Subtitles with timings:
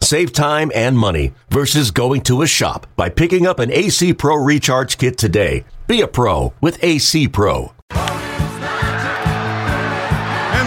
[0.00, 4.36] Save time and money versus going to a shop by picking up an AC Pro
[4.36, 5.64] Recharge Kit today.
[5.86, 7.72] Be a pro with AC Pro.
[7.90, 7.98] And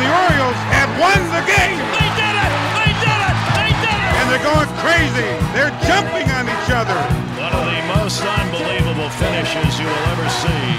[0.02, 1.80] the Orioles have won the game.
[1.96, 2.52] They did it!
[2.76, 3.38] They did it!
[3.56, 4.12] They did it!
[4.20, 5.32] And they're going crazy.
[5.56, 7.00] They're jumping on each other.
[7.40, 10.76] One of the most unbelievable finishes you will ever see.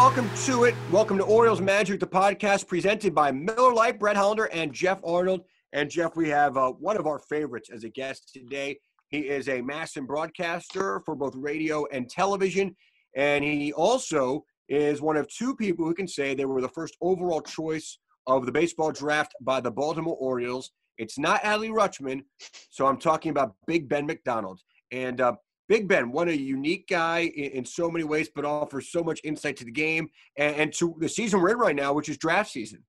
[0.00, 0.74] Welcome to it.
[0.90, 5.42] Welcome to Orioles Magic, the podcast presented by Miller Lite, Brett Hollander, and Jeff Arnold.
[5.74, 8.78] And Jeff, we have uh, one of our favorites as a guest today.
[9.10, 12.74] He is a MASN broadcaster for both radio and television.
[13.14, 16.96] And he also is one of two people who can say they were the first
[17.02, 20.70] overall choice of the baseball draft by the Baltimore Orioles.
[20.96, 22.22] It's not Adley Rutschman,
[22.70, 24.62] so I'm talking about Big Ben McDonald.
[24.92, 25.34] And uh,
[25.70, 29.20] Big Ben, what a unique guy in, in, so many ways, but offers so much
[29.22, 32.18] insight to the game and, and, to the season we're in right now, which is
[32.18, 32.82] draft season.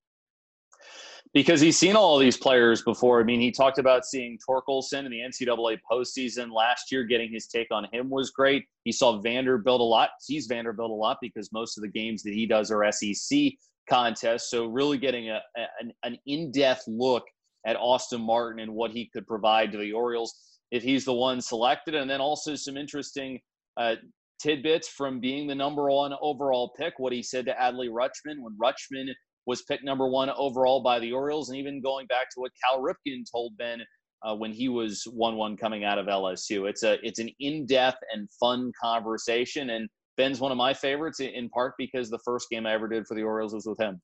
[1.32, 3.22] Because he's seen all these players before.
[3.22, 7.04] I mean, he talked about seeing Torkelson in the NCAA postseason last year.
[7.04, 8.66] Getting his take on him was great.
[8.84, 12.34] He saw Vanderbilt a lot, sees Vanderbilt a lot because most of the games that
[12.34, 13.52] he does are SEC
[13.88, 14.50] contests.
[14.50, 15.40] So, really getting a,
[15.80, 17.24] an, an in depth look
[17.66, 21.42] at Austin Martin and what he could provide to the Orioles if he's the one
[21.42, 21.96] selected.
[21.96, 23.40] And then also some interesting
[23.78, 23.96] uh,
[24.42, 28.58] tidbits from being the number one overall pick, what he said to Adley Rutschman when
[28.62, 29.08] Rutschman
[29.46, 32.82] was picked number one overall by the Orioles, and even going back to what Cal
[32.82, 33.82] Ripken told Ben
[34.24, 36.70] uh, when he was one one coming out of LSU.
[36.70, 41.20] It's a it's an in depth and fun conversation, and Ben's one of my favorites
[41.20, 44.00] in part because the first game I ever did for the Orioles was with him.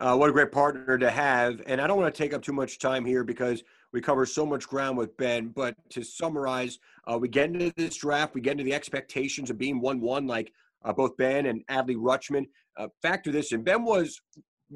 [0.00, 1.62] Uh, what a great partner to have.
[1.66, 3.62] And I don't want to take up too much time here because
[3.94, 5.48] we cover so much ground with Ben.
[5.48, 9.56] But to summarize, uh, we get into this draft, we get into the expectations of
[9.56, 10.52] being 1 1, like
[10.84, 12.46] uh, both Ben and Adley Rutschman.
[12.76, 14.20] Uh, factor this in Ben was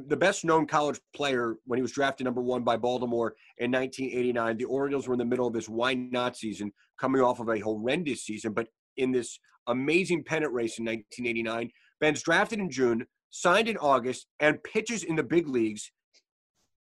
[0.07, 4.57] the best known college player when he was drafted number one by Baltimore in 1989.
[4.57, 7.59] The Orioles were in the middle of this why not season, coming off of a
[7.59, 8.53] horrendous season.
[8.53, 14.27] But in this amazing pennant race in 1989, Ben's drafted in June signed in August,
[14.41, 15.91] and pitches in the big leagues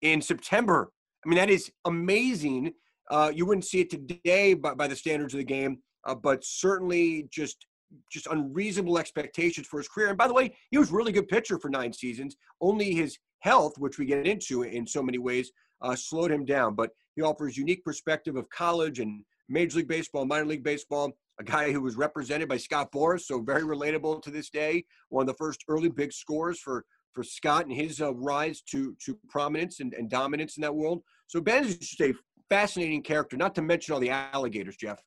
[0.00, 0.90] in September.
[1.24, 2.72] I mean, that is amazing.
[3.10, 6.44] Uh, you wouldn't see it today by, by the standards of the game, uh, but
[6.44, 7.66] certainly just
[8.10, 10.08] just unreasonable expectations for his career.
[10.08, 12.36] And by the way, he was really good pitcher for nine seasons.
[12.60, 16.74] Only his health, which we get into in so many ways, uh, slowed him down.
[16.74, 21.44] But he offers unique perspective of college and Major League Baseball, minor league baseball, a
[21.44, 24.84] guy who was represented by Scott Boras, so very relatable to this day.
[25.10, 28.96] One of the first early big scores for for Scott and his uh, rise to
[29.04, 31.02] to prominence and, and dominance in that world.
[31.26, 32.14] So Ben is just a
[32.48, 33.36] fascinating character.
[33.36, 35.02] Not to mention all the alligators, Jeff.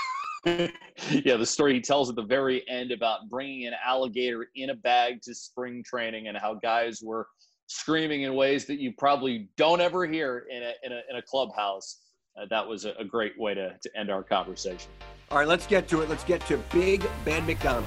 [0.46, 4.74] yeah, the story he tells at the very end about bringing an alligator in a
[4.74, 7.26] bag to spring training and how guys were
[7.66, 11.22] screaming in ways that you probably don't ever hear in a in a, in a
[11.22, 12.00] clubhouse
[12.40, 14.90] uh, that was a, a, great way to, to end our conversation.
[15.30, 16.08] All right, let's get to it.
[16.08, 17.86] Let's get to Big Ben McDonald.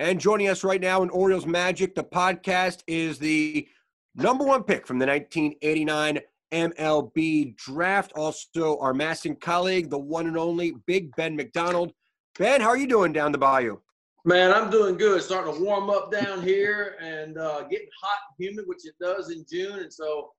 [0.00, 3.66] And joining us right now in Orioles Magic, the podcast is the
[4.14, 6.20] number one pick from the 1989
[6.52, 8.12] MLB draft.
[8.14, 11.92] Also, our MASN colleague, the one and only Big Ben McDonald.
[12.38, 13.78] Ben, how are you doing down the bayou?
[14.24, 15.20] Man, I'm doing good.
[15.20, 19.32] Starting to warm up down here and uh, getting hot and humid, which it does
[19.32, 19.80] in June.
[19.80, 20.30] And so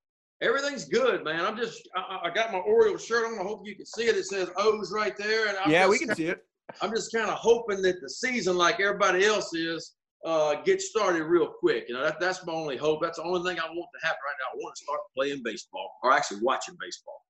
[0.41, 1.43] everything's good, man.
[1.43, 3.37] I'm just, I, I, got my Orioles shirt on.
[3.37, 4.15] I hope you can see it.
[4.15, 5.49] It says O's right there.
[5.49, 6.45] And I'm yeah, we can see it.
[6.81, 11.23] I'm just kind of hoping that the season, like everybody else is, uh, get started
[11.23, 11.85] real quick.
[11.87, 13.01] You know, that, that's my only hope.
[13.01, 14.59] That's the only thing I want to happen right now.
[14.59, 17.21] I want to start playing baseball or actually watching baseball.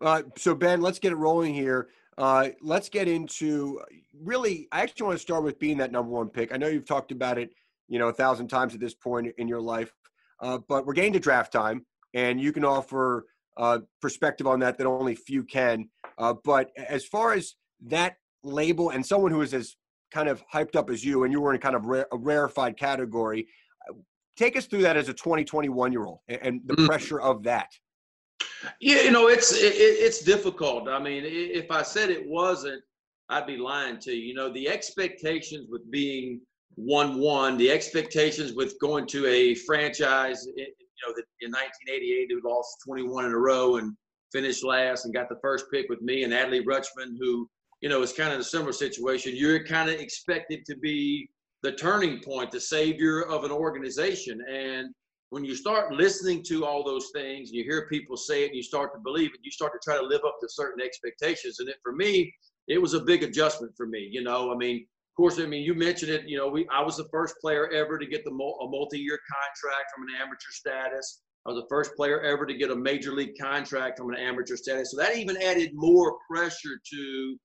[0.00, 1.88] Uh, so, Ben, let's get it rolling here.
[2.16, 3.80] Uh, let's get into
[4.20, 6.52] really, I actually want to start with being that number one pick.
[6.52, 7.50] I know you've talked about it,
[7.88, 9.92] you know, a thousand times at this point in your life,
[10.40, 14.78] uh, but we're getting to draft time and you can offer uh, perspective on that
[14.78, 15.88] that only few can.
[16.16, 17.54] Uh, but as far as
[17.86, 18.16] that
[18.48, 19.76] label and someone who is as
[20.12, 23.46] kind of hyped up as you, and you were in kind of a rarefied category,
[23.88, 23.94] uh,
[24.36, 26.86] take us through that as a 20, 21 year old and the mm.
[26.86, 27.68] pressure of that.
[28.80, 30.88] Yeah, you know, it's it, it's difficult.
[30.88, 32.82] I mean, if I said it wasn't,
[33.28, 34.28] I'd be lying to you.
[34.28, 36.40] You know, the expectations with being
[36.74, 42.50] one one, the expectations with going to a franchise you know, that in 1988 we
[42.50, 43.96] lost 21 in a row and
[44.32, 47.48] finished last and got the first pick with me and Adley Rutschman, who
[47.80, 49.32] you know is kind of a similar situation.
[49.34, 51.28] You're kind of expected to be
[51.62, 54.88] the turning point, the savior of an organization, and
[55.30, 58.62] when you start listening to all those things, you hear people say it, and you
[58.62, 61.60] start to believe it, you start to try to live up to certain expectations.
[61.60, 62.32] And it, for me,
[62.66, 64.08] it was a big adjustment for me.
[64.10, 66.26] You know, I mean, of course, I mean, you mentioned it.
[66.26, 69.90] You know, we I was the first player ever to get the a multi-year contract
[69.94, 71.22] from an amateur status.
[71.46, 74.56] I was the first player ever to get a major league contract from an amateur
[74.56, 74.92] status.
[74.92, 77.36] So that even added more pressure to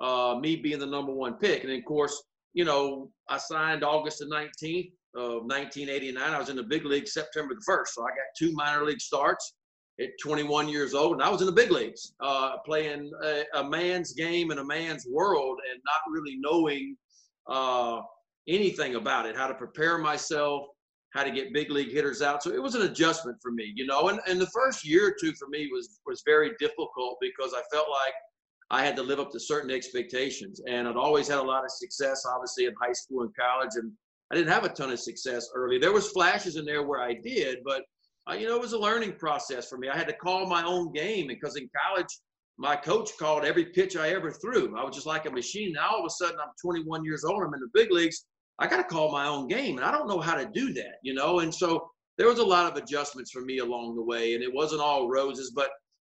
[0.00, 1.64] uh, me being the number one pick.
[1.64, 2.22] And of course,
[2.54, 6.22] you know, I signed August the 19th of 1989.
[6.22, 7.88] I was in the big league September the 1st.
[7.94, 9.54] So I got two minor league starts
[10.00, 13.64] at 21 years old, and I was in the big leagues uh, playing a, a,
[13.64, 16.96] man's game in a man's world and not really knowing
[17.48, 18.00] uh,
[18.48, 20.66] anything about it, how to prepare myself,
[21.10, 22.42] how to get big league hitters out.
[22.42, 24.08] So it was an adjustment for me, you know.
[24.08, 27.62] And, and the first year or two for me was was very difficult because I
[27.70, 28.14] felt like
[28.70, 30.60] I had to live up to certain expectations.
[30.66, 33.72] And I'd always had a lot of success, obviously, in high school and college.
[33.74, 33.92] And
[34.30, 35.78] I didn't have a ton of success early.
[35.78, 37.82] There was flashes in there where I did, but
[38.30, 39.88] uh, you know, it was a learning process for me.
[39.88, 42.06] I had to call my own game because in college,
[42.56, 44.78] my coach called every pitch I ever threw.
[44.78, 45.72] I was just like a machine.
[45.72, 47.42] Now all of a sudden, I'm 21 years old.
[47.42, 48.24] I'm in the big leagues.
[48.58, 50.96] I got to call my own game, and I don't know how to do that,
[51.02, 51.40] you know.
[51.40, 54.52] And so there was a lot of adjustments for me along the way, and it
[54.52, 55.70] wasn't all roses, but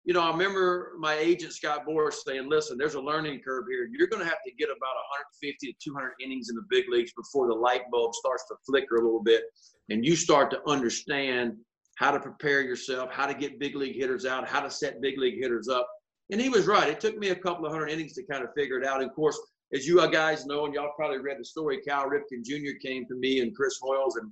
[0.05, 3.89] you know, I remember my agent Scott Boras saying, "Listen, there's a learning curve here.
[3.91, 4.95] You're going to have to get about
[5.41, 8.97] 150 to 200 innings in the big leagues before the light bulb starts to flicker
[8.97, 9.43] a little bit,
[9.89, 11.57] and you start to understand
[11.97, 15.17] how to prepare yourself, how to get big league hitters out, how to set big
[15.17, 15.89] league hitters up."
[16.31, 16.87] And he was right.
[16.87, 19.01] It took me a couple of hundred innings to kind of figure it out.
[19.01, 19.39] And of course,
[19.73, 22.77] as you guys know, and y'all probably read the story, Cal Ripken Jr.
[22.79, 24.31] came to me and Chris Hoiles and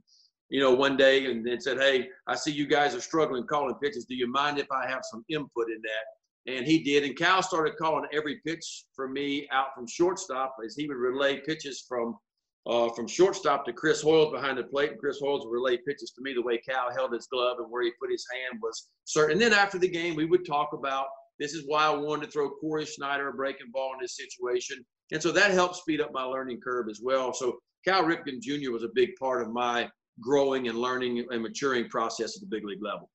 [0.53, 3.73] you know, one day and then said, Hey, I see you guys are struggling calling
[3.81, 4.05] pitches.
[4.05, 6.53] Do you mind if I have some input in that?
[6.55, 7.03] And he did.
[7.03, 11.39] And Cal started calling every pitch for me out from shortstop as he would relay
[11.39, 12.15] pitches from
[12.67, 14.91] uh, from shortstop to Chris Hoiles behind the plate.
[14.91, 17.71] And Chris Hoiles would relay pitches to me the way Cal held his glove and
[17.71, 19.33] where he put his hand was certain.
[19.33, 21.07] And then after the game, we would talk about
[21.39, 24.85] this is why I wanted to throw Cory Snyder a breaking ball in this situation.
[25.11, 27.33] And so that helped speed up my learning curve as well.
[27.33, 28.71] So Cal Ripken Jr.
[28.71, 29.89] was a big part of my
[30.21, 33.09] growing and learning and maturing process at the big league level.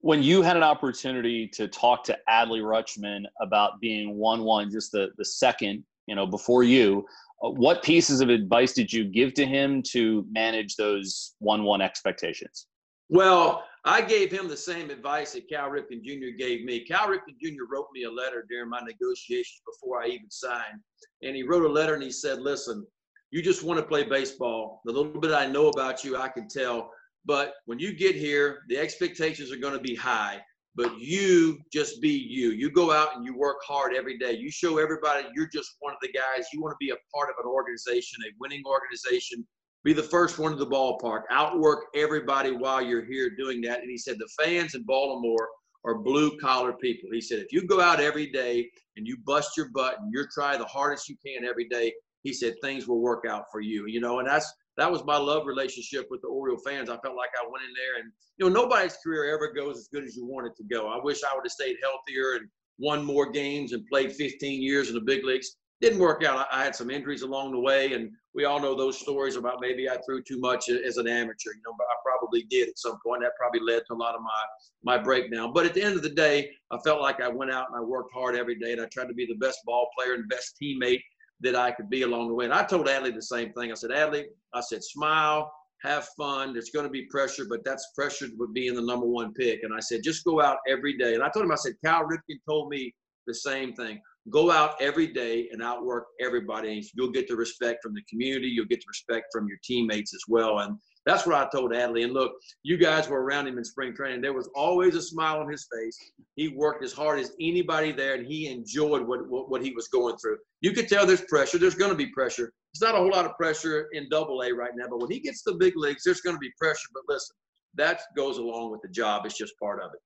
[0.00, 5.08] When you had an opportunity to talk to Adley Rutschman about being one-one, just the
[5.18, 7.04] the second, you know, before you,
[7.42, 12.66] uh, what pieces of advice did you give to him to manage those one-one expectations?
[13.08, 16.36] Well, I gave him the same advice that Cal Ripken Jr.
[16.36, 16.84] gave me.
[16.84, 17.64] Cal Ripken Jr.
[17.70, 20.80] wrote me a letter during my negotiations before I even signed.
[21.22, 22.86] And he wrote a letter and he said, Listen,
[23.30, 24.80] you just want to play baseball.
[24.84, 26.90] The little bit I know about you, I can tell.
[27.24, 30.40] But when you get here, the expectations are going to be high.
[30.74, 32.50] But you just be you.
[32.50, 34.32] You go out and you work hard every day.
[34.32, 36.46] You show everybody you're just one of the guys.
[36.52, 39.46] You want to be a part of an organization, a winning organization.
[39.84, 41.22] Be the first one to the ballpark.
[41.30, 43.80] Outwork everybody while you're here doing that.
[43.80, 45.48] And he said the fans in Baltimore
[45.84, 47.10] are blue collar people.
[47.12, 50.28] He said if you go out every day and you bust your butt and you're
[50.32, 51.92] trying the hardest you can every day,
[52.22, 53.86] he said things will work out for you.
[53.86, 56.88] You know, and that's that was my love relationship with the Oriole fans.
[56.88, 59.88] I felt like I went in there and you know nobody's career ever goes as
[59.92, 60.88] good as you want it to go.
[60.88, 62.48] I wish I would have stayed healthier and
[62.78, 65.56] won more games and played 15 years in the big leagues.
[65.80, 66.46] Didn't work out.
[66.50, 69.88] I had some injuries along the way, and we all know those stories about maybe
[69.88, 71.50] I threw too much as an amateur.
[71.50, 73.22] You know, but I probably did at some point.
[73.22, 75.52] That probably led to a lot of my my breakdown.
[75.52, 77.80] But at the end of the day, I felt like I went out and I
[77.80, 80.56] worked hard every day, and I tried to be the best ball player and best
[80.60, 81.00] teammate
[81.40, 82.44] that I could be along the way.
[82.44, 83.70] And I told Adley the same thing.
[83.70, 85.52] I said, Adley, I said, smile,
[85.82, 86.52] have fun.
[86.52, 89.62] There's going to be pressure, but that's pressure with being the number one pick.
[89.62, 91.14] And I said, just go out every day.
[91.14, 92.94] And I told him, I said, Cal Ripken told me
[93.26, 94.00] the same thing.
[94.30, 96.86] Go out every day and outwork everybody.
[96.94, 98.48] You'll get the respect from the community.
[98.48, 100.58] You'll get the respect from your teammates as well.
[100.58, 100.76] And
[101.08, 102.04] that's what I told Adley.
[102.04, 104.20] And look, you guys were around him in spring training.
[104.20, 105.96] There was always a smile on his face.
[106.36, 109.88] He worked as hard as anybody there, and he enjoyed what, what, what he was
[109.88, 110.36] going through.
[110.60, 111.58] You could tell there's pressure.
[111.58, 112.52] There's going to be pressure.
[112.74, 115.20] There's not a whole lot of pressure in double A right now, but when he
[115.20, 116.88] gets to the big leagues, there's going to be pressure.
[116.92, 117.34] But listen,
[117.74, 119.24] that goes along with the job.
[119.24, 120.00] It's just part of it.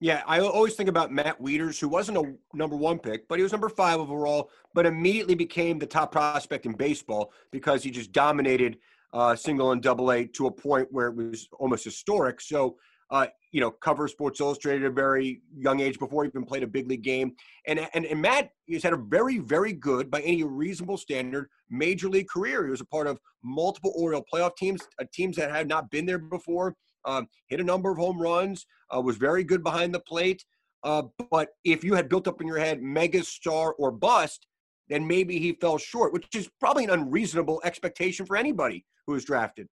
[0.00, 3.42] Yeah, I always think about Matt Wieters, who wasn't a number one pick, but he
[3.42, 8.10] was number five overall, but immediately became the top prospect in baseball because he just
[8.10, 8.78] dominated–
[9.12, 12.40] uh, single and double A to a point where it was almost historic.
[12.40, 12.76] So,
[13.10, 16.62] uh, you know, cover Sports Illustrated at a very young age before he even played
[16.62, 17.32] a big league game.
[17.66, 22.10] And, and, and Matt has had a very, very good, by any reasonable standard, major
[22.10, 22.64] league career.
[22.64, 26.04] He was a part of multiple Oriole playoff teams, uh, teams that had not been
[26.04, 26.76] there before.
[27.04, 30.44] um, hit a number of home runs, uh, was very good behind the plate.
[30.84, 34.46] Uh, but if you had built up in your head mega star or bust,
[34.88, 39.24] then maybe he fell short, which is probably an unreasonable expectation for anybody who was
[39.24, 39.68] drafted.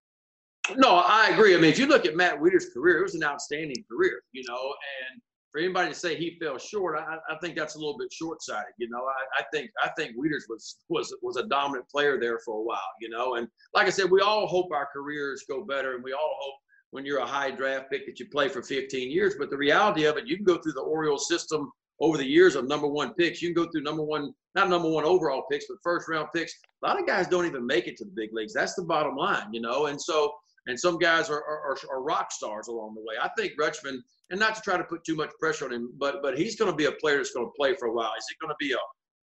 [0.76, 1.54] No, I agree.
[1.54, 4.42] I mean, if you look at Matt Wieters' career, it was an outstanding career, you
[4.48, 4.74] know,
[5.10, 5.20] and
[5.52, 8.74] for anybody to say he fell short, I, I think that's a little bit short-sighted.
[8.78, 12.38] You know, I, I, think I think Wieters was was was a dominant player there
[12.44, 12.90] for a while.
[13.00, 16.12] You know, and like I said, we all hope our careers go better, and we
[16.12, 16.54] all hope
[16.90, 19.36] when you're a high draft pick that you play for 15 years.
[19.38, 21.70] But the reality of it, you can go through the Orioles system
[22.00, 23.40] over the years of number one picks.
[23.40, 26.52] You can go through number one, not number one overall picks, but first round picks.
[26.82, 28.52] A lot of guys don't even make it to the big leagues.
[28.52, 29.86] That's the bottom line, you know.
[29.86, 30.32] And so,
[30.66, 33.14] and some guys are, are, are rock stars along the way.
[33.22, 33.98] I think Rutschman,
[34.30, 36.70] and not to try to put too much pressure on him, but but he's going
[36.70, 38.12] to be a player that's going to play for a while.
[38.18, 38.78] Is it going to be a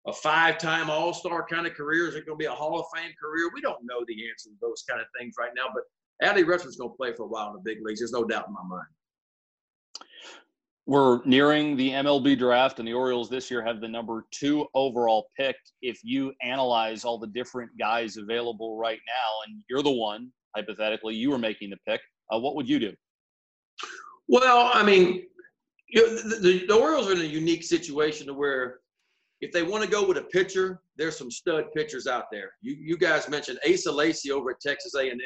[0.08, 2.08] a five-time All-Star kind of career?
[2.08, 3.50] Is it going to be a Hall of Fame career?
[3.56, 5.74] We don't know the answer to those kind of things right now.
[5.74, 5.84] But
[6.24, 8.02] Adley Rutschman's going to play for a while in the big leagues.
[8.02, 8.86] There's no doubt in my mind.
[10.88, 15.30] We're nearing the MLB draft, and the Orioles this year have the number two overall
[15.36, 15.56] pick.
[15.82, 21.16] If you analyze all the different guys available right now, and you're the one, hypothetically,
[21.16, 22.02] you were making the pick,
[22.32, 22.94] uh, what would you do?
[24.28, 25.24] Well, I mean,
[25.90, 28.82] you know, the, the, the Orioles are in a unique situation to where
[29.42, 32.52] if they want to go with a pitcher, there's some stud pitchers out there.
[32.62, 35.20] You you guys mentioned Asa Lacy over at Texas A&M.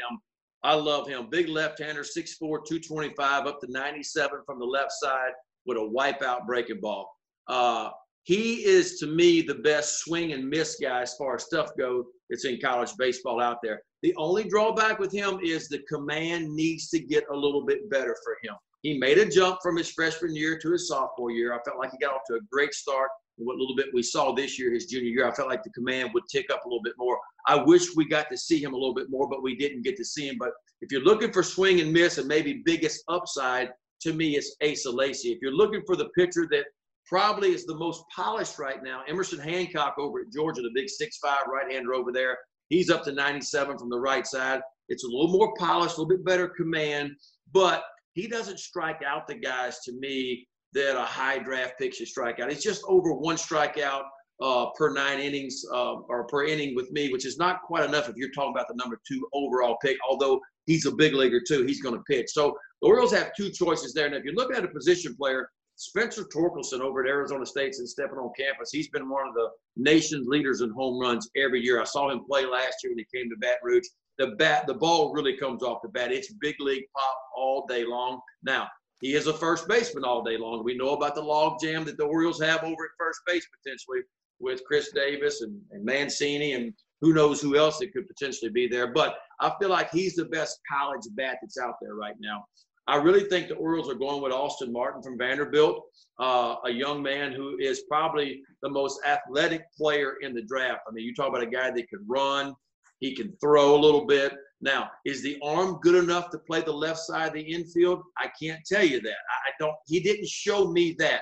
[0.63, 1.27] I love him.
[1.29, 5.31] Big left-hander, 6'4", 225, up to 97 from the left side
[5.69, 7.15] with a wipeout breaking ball.
[7.47, 7.91] Uh,
[8.23, 12.05] he is to me the best swing and miss guy as far as stuff goes.
[12.29, 13.81] It's in college baseball out there.
[14.01, 18.15] The only drawback with him is the command needs to get a little bit better
[18.23, 18.55] for him.
[18.81, 21.53] He made a jump from his freshman year to his sophomore year.
[21.53, 23.09] I felt like he got off to a great start.
[23.37, 26.11] What little bit we saw this year, his junior year, I felt like the command
[26.13, 27.17] would tick up a little bit more.
[27.47, 29.95] I wish we got to see him a little bit more, but we didn't get
[29.97, 30.37] to see him.
[30.39, 33.69] But if you're looking for swing and miss and maybe biggest upside,
[34.01, 35.29] to me, it's Asa Lacy.
[35.29, 36.65] If you're looking for the pitcher that
[37.05, 41.43] probably is the most polished right now, Emerson Hancock over at Georgia, the big six-five
[41.51, 42.37] right-hander over there.
[42.69, 44.61] He's up to 97 from the right side.
[44.89, 47.11] It's a little more polished, a little bit better command,
[47.51, 52.07] but he doesn't strike out the guys to me that a high draft pick should
[52.07, 52.51] strike out.
[52.51, 54.03] It's just over one strikeout
[54.41, 58.07] uh, per nine innings uh, or per inning with me, which is not quite enough
[58.07, 59.97] if you're talking about the number two overall pick.
[60.07, 62.29] Although he's a big leaguer too, he's going to pitch.
[62.29, 64.05] So the Orioles have two choices there.
[64.05, 67.91] And if you're looking at a position player, Spencer Torkelson over at Arizona State since
[67.91, 71.81] stepping on campus, he's been one of the nation's leaders in home runs every year.
[71.81, 73.87] I saw him play last year when he came to Baton Rouge.
[74.17, 76.11] The bat, the ball really comes off the bat.
[76.11, 78.19] It's big league pop all day long.
[78.43, 78.67] Now
[78.99, 80.63] he is a first baseman all day long.
[80.63, 84.01] We know about the log jam that the Orioles have over at first base potentially
[84.39, 88.67] with Chris Davis and, and Mancini and who knows who else that could potentially be
[88.67, 88.91] there.
[88.91, 92.43] But I feel like he's the best college bat that's out there right now.
[92.89, 95.83] I really think the Orioles are going with Austin Martin from Vanderbilt,
[96.19, 100.81] uh, a young man who is probably the most athletic player in the draft.
[100.87, 102.55] I mean, you talk about a guy that can run,
[102.99, 104.33] he can throw a little bit.
[104.61, 108.01] Now, is the arm good enough to play the left side of the infield?
[108.17, 109.09] I can't tell you that.
[109.11, 109.75] I don't.
[109.85, 111.21] He didn't show me that,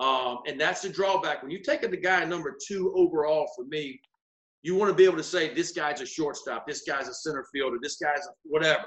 [0.00, 1.42] um, and that's the drawback.
[1.42, 4.00] When you take the guy number two overall for me,
[4.62, 7.44] you want to be able to say this guy's a shortstop, this guy's a center
[7.52, 8.84] fielder, this guy's a whatever.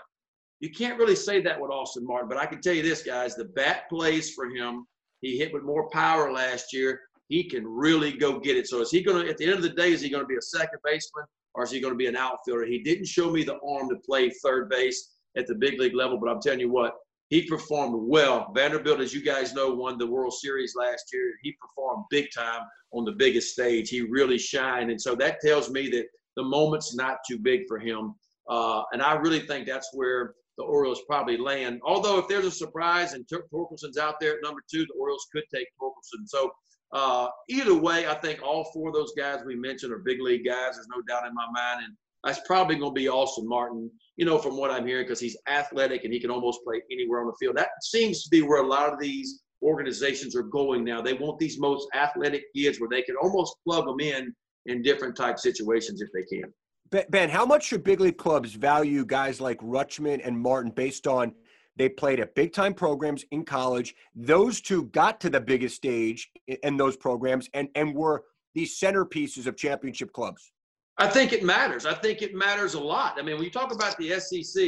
[0.62, 3.36] You can't really say that with Austin Martin, but I can tell you this, guys:
[3.36, 4.86] the bat plays for him.
[5.20, 7.02] He hit with more power last year.
[7.28, 8.68] He can really go get it.
[8.68, 9.30] So is he going to?
[9.30, 11.64] At the end of the day, is he going to be a second baseman or
[11.64, 12.66] is he going to be an outfielder?
[12.66, 16.18] He didn't show me the arm to play third base at the big league level,
[16.18, 16.94] but I'm telling you what,
[17.30, 18.52] he performed well.
[18.54, 21.34] Vanderbilt, as you guys know, won the World Series last year.
[21.42, 23.90] He performed big time on the biggest stage.
[23.90, 24.92] He really shined.
[24.92, 28.16] And so that tells me that the moment's not too big for him.
[28.50, 31.82] Uh, and I really think that's where the Orioles probably land.
[31.84, 35.28] Although if there's a surprise and Tor- Torkelson's out there at number two, the Orioles
[35.34, 36.28] could take Torkelson.
[36.28, 36.52] So
[36.94, 40.46] uh, either way, I think all four of those guys we mentioned are big league
[40.46, 40.76] guys.
[40.76, 41.86] There's no doubt in my mind.
[41.86, 45.20] And that's probably going to be Austin Martin, you know, from what I'm hearing, because
[45.20, 47.58] he's athletic and he can almost play anywhere on the field.
[47.58, 51.02] That seems to be where a lot of these organizations are going now.
[51.02, 54.34] They want these most athletic kids where they can almost plug them in
[54.68, 56.54] in different type situations if they can.
[56.92, 61.34] Ben, how much should big league clubs value guys like Rutschman and Martin based on
[61.78, 63.96] they played at big time programs in college?
[64.14, 69.48] Those two got to the biggest stage in those programs and, and were these centerpieces
[69.48, 70.52] of championship clubs.
[70.98, 71.86] I think it matters.
[71.86, 73.18] I think it matters a lot.
[73.18, 74.62] I mean, when you talk about the SEC,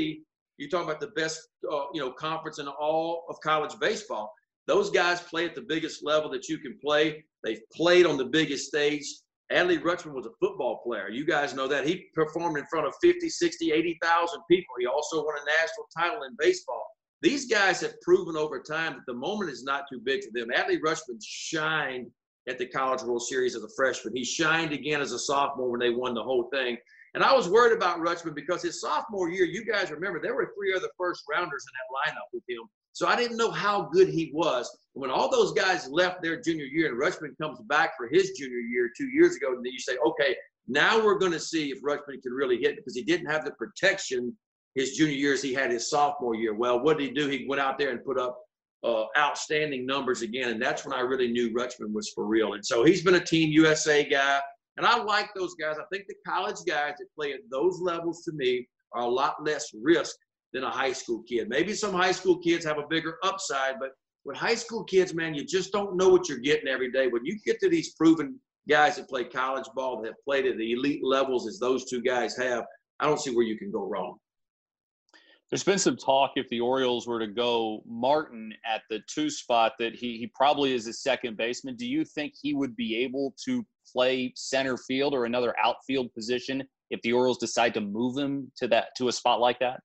[0.57, 4.33] you talk about the best, uh, you know, conference in all of college baseball.
[4.65, 7.25] Those guys play at the biggest level that you can play.
[7.43, 9.03] They've played on the biggest stage.
[9.53, 11.09] Adley Rutschman was a football player.
[11.09, 11.85] You guys know that.
[11.85, 14.73] He performed in front of 50, 60, 80,000 people.
[14.79, 16.83] He also won a national title in baseball.
[17.21, 20.49] these guys have proven over time that the moment is not too big for them.
[20.49, 22.07] Adley Rutschman shined
[22.49, 24.15] at the College World Series as a freshman.
[24.15, 26.77] He shined again as a sophomore when they won the whole thing.
[27.13, 30.51] And I was worried about Rutschman because his sophomore year, you guys remember, there were
[30.57, 32.63] three other first rounders in that lineup with him.
[32.93, 34.69] So I didn't know how good he was.
[34.93, 38.59] When all those guys left their junior year and Rutschman comes back for his junior
[38.59, 40.35] year two years ago, and then you say, okay,
[40.67, 43.51] now we're going to see if Rutschman can really hit because he didn't have the
[43.51, 44.35] protection
[44.75, 46.53] his junior year as he had his sophomore year.
[46.53, 47.27] Well, what did he do?
[47.27, 48.39] He went out there and put up
[48.83, 52.53] uh, outstanding numbers again, and that's when I really knew Rutschman was for real.
[52.53, 54.39] And so he's been a Team USA guy,
[54.77, 55.77] and I like those guys.
[55.79, 59.43] I think the college guys that play at those levels to me are a lot
[59.43, 60.15] less risk
[60.53, 61.49] than a high school kid.
[61.49, 63.91] Maybe some high school kids have a bigger upside, but
[64.25, 67.07] with high school kids, man, you just don't know what you're getting every day.
[67.07, 70.57] When you get to these proven guys that play college ball that have played at
[70.57, 72.63] the elite levels as those two guys have,
[72.99, 74.17] I don't see where you can go wrong.
[75.49, 79.73] There's been some talk if the Orioles were to go Martin at the two spot
[79.77, 81.75] that he he probably is a second baseman.
[81.75, 86.63] Do you think he would be able to play center field or another outfield position
[86.89, 89.81] if the Orioles decide to move him to that to a spot like that?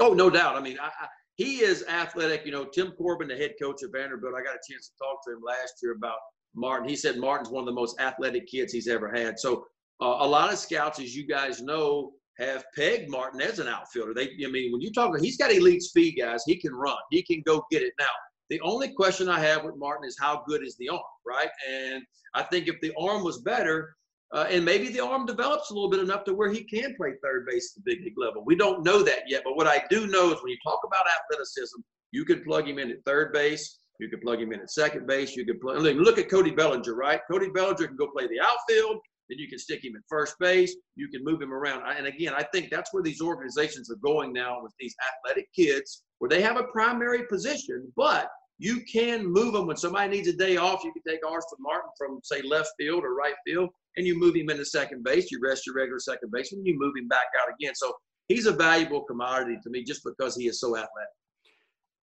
[0.00, 0.56] Oh, no doubt.
[0.56, 2.44] I mean, I, I, he is athletic.
[2.44, 5.24] You know, Tim Corbin, the head coach of Vanderbilt, I got a chance to talk
[5.26, 6.18] to him last year about
[6.54, 6.88] Martin.
[6.88, 9.38] He said Martin's one of the most athletic kids he's ever had.
[9.38, 9.64] So
[10.00, 14.14] uh, a lot of scouts, as you guys know, have pegged Martin as an outfielder.
[14.14, 16.42] They, I mean, when you talk about, he's got elite speed, guys.
[16.46, 16.96] He can run.
[17.10, 17.92] He can go get it.
[17.98, 18.06] Now,
[18.48, 21.50] the only question I have with Martin is how good is the arm, right?
[21.70, 22.02] And
[22.34, 23.94] I think if the arm was better,
[24.32, 27.12] uh, and maybe the arm develops a little bit enough to where he can play
[27.22, 28.44] third base at the big league level.
[28.44, 31.04] We don't know that yet, but what I do know is when you talk about
[31.06, 31.80] athleticism,
[32.12, 35.06] you could plug him in at third base, you could plug him in at second
[35.06, 35.76] base, you could play.
[35.76, 37.20] Look at Cody Bellinger, right?
[37.30, 40.76] Cody Bellinger can go play the outfield, then you can stick him at first base,
[40.96, 41.82] you can move him around.
[41.96, 46.02] And again, I think that's where these organizations are going now with these athletic kids,
[46.18, 50.34] where they have a primary position, but you can move them when somebody needs a
[50.34, 50.84] day off.
[50.84, 54.36] You can take Austin Martin from, say, left field or right field, and you move
[54.36, 55.30] him into second base.
[55.30, 57.74] You rest your regular second baseman, and you move him back out again.
[57.74, 57.92] So
[58.28, 61.14] he's a valuable commodity to me just because he is so athletic.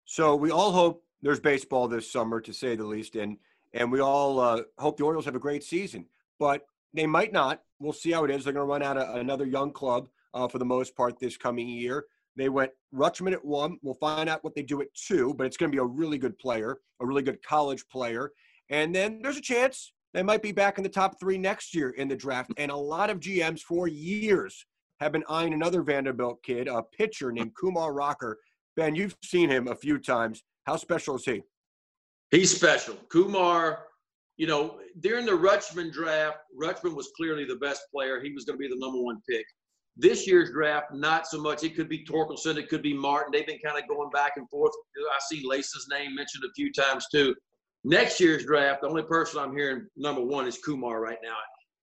[0.04, 3.36] So we all hope there's baseball this summer, to say the least, and
[3.74, 6.06] and we all uh, hope the Orioles have a great season.
[6.38, 6.62] But
[6.94, 7.62] they might not.
[7.78, 8.44] We'll see how it is.
[8.44, 11.36] They're going to run out of another young club uh, for the most part this
[11.36, 12.04] coming year.
[12.36, 13.78] They went Rutschman at one.
[13.82, 16.18] We'll find out what they do at two, but it's going to be a really
[16.18, 18.32] good player, a really good college player.
[18.70, 21.90] And then there's a chance they might be back in the top three next year
[21.90, 22.50] in the draft.
[22.56, 24.64] And a lot of GMs for years
[24.98, 28.38] have been eyeing another Vanderbilt kid, a pitcher named Kumar Rocker.
[28.76, 30.42] Ben, you've seen him a few times.
[30.64, 31.42] How special is he?
[32.30, 32.94] He's special.
[33.10, 33.88] Kumar,
[34.38, 38.18] you know, during the Rutschman draft, Rutschman was clearly the best player.
[38.18, 39.44] He was going to be the number one pick.
[39.98, 41.62] This year's draft, not so much.
[41.62, 43.32] It could be Torkelson, it could be Martin.
[43.34, 44.72] They've been kind of going back and forth.
[44.96, 47.34] I see Lacy's name mentioned a few times too.
[47.86, 51.36] Next year's draft, the only person I'm hearing number one is Kumar right now.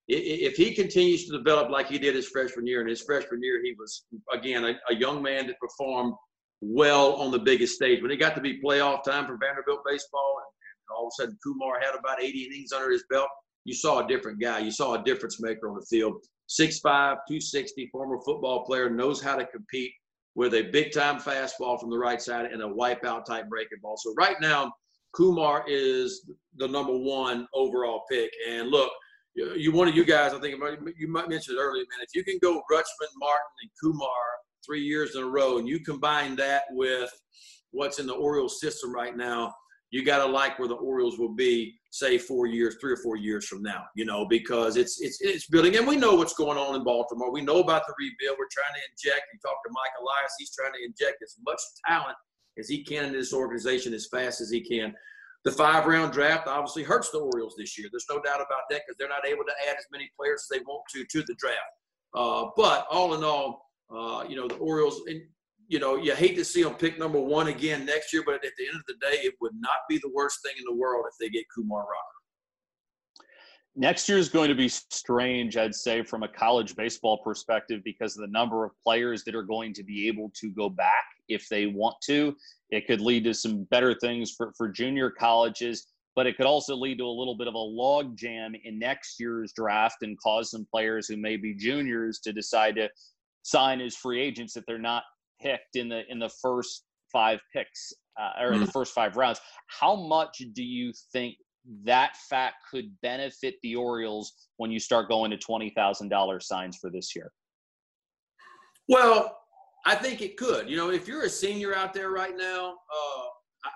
[0.10, 3.64] If he continues to develop like he did his freshman year, and his freshman year
[3.64, 6.14] he was again a, a young man that performed
[6.60, 8.02] well on the biggest stage.
[8.02, 10.52] When it got to be playoff time for Vanderbilt baseball, and,
[10.90, 13.30] and all of a sudden Kumar had about 80 innings under his belt,
[13.64, 14.60] you saw a different guy.
[14.60, 16.16] You saw a difference maker on the field.
[16.50, 19.94] 6'5", 260, former football player, knows how to compete
[20.36, 23.96] with a big time fastball from the right side and a wipeout type breaking ball.
[23.96, 24.74] So right now,
[25.14, 28.32] Kumar is the number one overall pick.
[28.50, 28.92] And look,
[29.36, 30.56] you one of you guys, I think
[30.98, 32.06] you might mention it earlier, man.
[32.08, 34.10] If you can go Rutschman, Martin, and Kumar
[34.66, 37.10] three years in a row, and you combine that with
[37.72, 39.54] what's in the Orioles system right now,
[39.90, 43.16] you got to like where the Orioles will be, say four years, three or four
[43.16, 43.84] years from now.
[43.96, 47.32] You know, because it's it's it's building, and we know what's going on in Baltimore.
[47.32, 48.38] We know about the rebuild.
[48.40, 49.28] We're trying to inject.
[49.34, 52.18] You talk to Mike Elias; he's trying to inject as much talent
[52.58, 54.94] as he can in this organization as fast as he can.
[55.44, 57.90] The five round draft obviously hurts the Orioles this year.
[57.92, 60.58] There's no doubt about that because they're not able to add as many players as
[60.58, 61.58] they want to to the draft.
[62.16, 65.22] Uh, but all in all, uh, you know, the Orioles, and
[65.68, 68.42] you know, you hate to see them pick number one again next year, but at
[68.58, 71.06] the end of the day, it would not be the worst thing in the world
[71.10, 73.28] if they get Kumar Rocker.
[73.76, 78.16] Next year is going to be strange, I'd say, from a college baseball perspective because
[78.16, 81.48] of the number of players that are going to be able to go back if
[81.50, 82.36] they want to.
[82.70, 86.76] It could lead to some better things for, for junior colleges, but it could also
[86.76, 90.52] lead to a little bit of a log jam in next year's draft and cause
[90.52, 92.90] some players who may be juniors to decide to
[93.44, 95.04] sign as free agents if they're not
[95.42, 98.66] picked in the in the first five picks uh, or mm-hmm.
[98.66, 99.40] the first five rounds.
[99.68, 101.36] How much do you think
[101.86, 106.78] that fact could benefit the Orioles when you start going to twenty thousand dollars signs
[106.78, 107.32] for this year?
[108.90, 109.38] Well,
[109.86, 110.70] I think it could.
[110.70, 113.24] You know, if you're a senior out there right now, uh,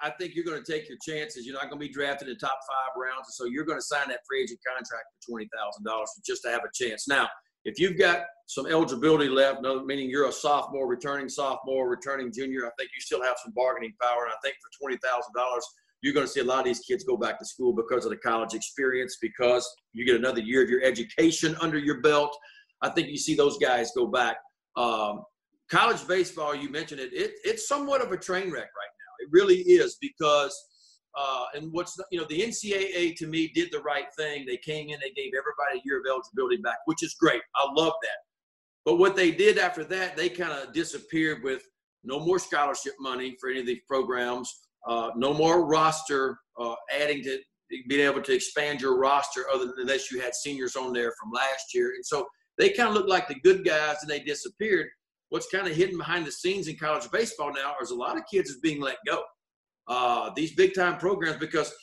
[0.04, 1.46] I think you're going to take your chances.
[1.46, 3.84] You're not going to be drafted in the top five rounds, so you're going to
[3.84, 7.08] sign that free agent contract for twenty thousand dollars just to have a chance.
[7.08, 7.28] Now,
[7.66, 12.72] if you've got some eligibility left, meaning you're a sophomore, returning sophomore, returning junior, I
[12.78, 14.24] think you still have some bargaining power.
[14.24, 15.66] And I think for twenty thousand dollars,
[16.02, 18.12] you're going to see a lot of these kids go back to school because of
[18.12, 22.38] the college experience, because you get another year of your education under your belt.
[22.82, 24.38] I think you see those guys go back.
[24.76, 25.24] Um,
[25.70, 29.14] college baseball, you mentioned it, it, it's somewhat of a train wreck right now.
[29.20, 30.56] it really is because,
[31.18, 34.46] uh, and what's you know the NCAA to me did the right thing.
[34.46, 37.42] They came in, they gave everybody a year of eligibility back, which is great.
[37.56, 38.18] I love that.
[38.86, 41.64] But what they did after that, they kind of disappeared with
[42.04, 47.22] no more scholarship money for any of these programs, uh, no more roster uh, adding
[47.24, 47.40] to
[47.90, 51.32] being able to expand your roster other than unless you had seniors on there from
[51.32, 51.92] last year.
[51.96, 52.26] And so
[52.58, 54.88] they kind of looked like the good guys and they disappeared
[55.30, 58.24] what's kind of hidden behind the scenes in college baseball now is a lot of
[58.32, 59.22] kids is being let go.
[59.88, 61.74] Uh, these big time programs, because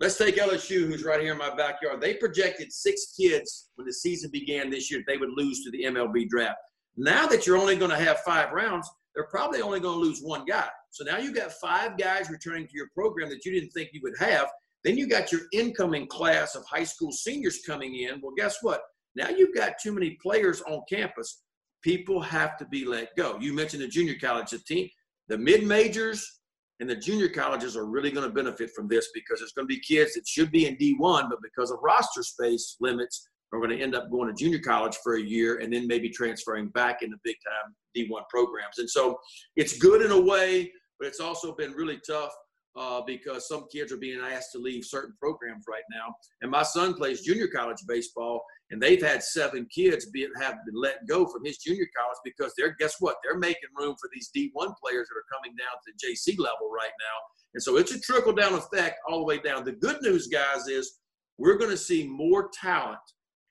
[0.00, 2.00] let's take LSU, who's right here in my backyard.
[2.00, 5.70] They projected six kids when the season began this year that they would lose to
[5.70, 6.58] the MLB draft.
[6.96, 10.20] Now that you're only going to have five rounds, they're probably only going to lose
[10.20, 10.68] one guy.
[10.90, 14.00] So now you've got five guys returning to your program that you didn't think you
[14.02, 14.48] would have.
[14.84, 18.20] Then you got your incoming class of high school seniors coming in.
[18.20, 18.82] Well, guess what?
[19.16, 21.43] Now you've got too many players on campus
[21.84, 23.38] people have to be let go.
[23.38, 24.88] You mentioned the junior college the team,
[25.28, 26.40] the mid majors
[26.80, 29.74] and the junior colleges are really going to benefit from this because there's going to
[29.74, 33.70] be kids that should be in D1, but because of roster space limits, are going
[33.70, 37.02] to end up going to junior college for a year and then maybe transferring back
[37.02, 38.78] into big time D1 programs.
[38.78, 39.16] And so
[39.54, 42.32] it's good in a way, but it's also been really tough
[42.76, 46.12] uh, because some kids are being asked to leave certain programs right now.
[46.42, 50.74] And my son plays junior college baseball, and they've had seven kids be have been
[50.74, 54.30] let go from his junior college because they're guess what they're making room for these
[54.36, 57.16] D1 players that are coming down to the JC level right now,
[57.54, 59.64] and so it's a trickle down effect all the way down.
[59.64, 60.98] The good news, guys, is
[61.38, 62.98] we're going to see more talent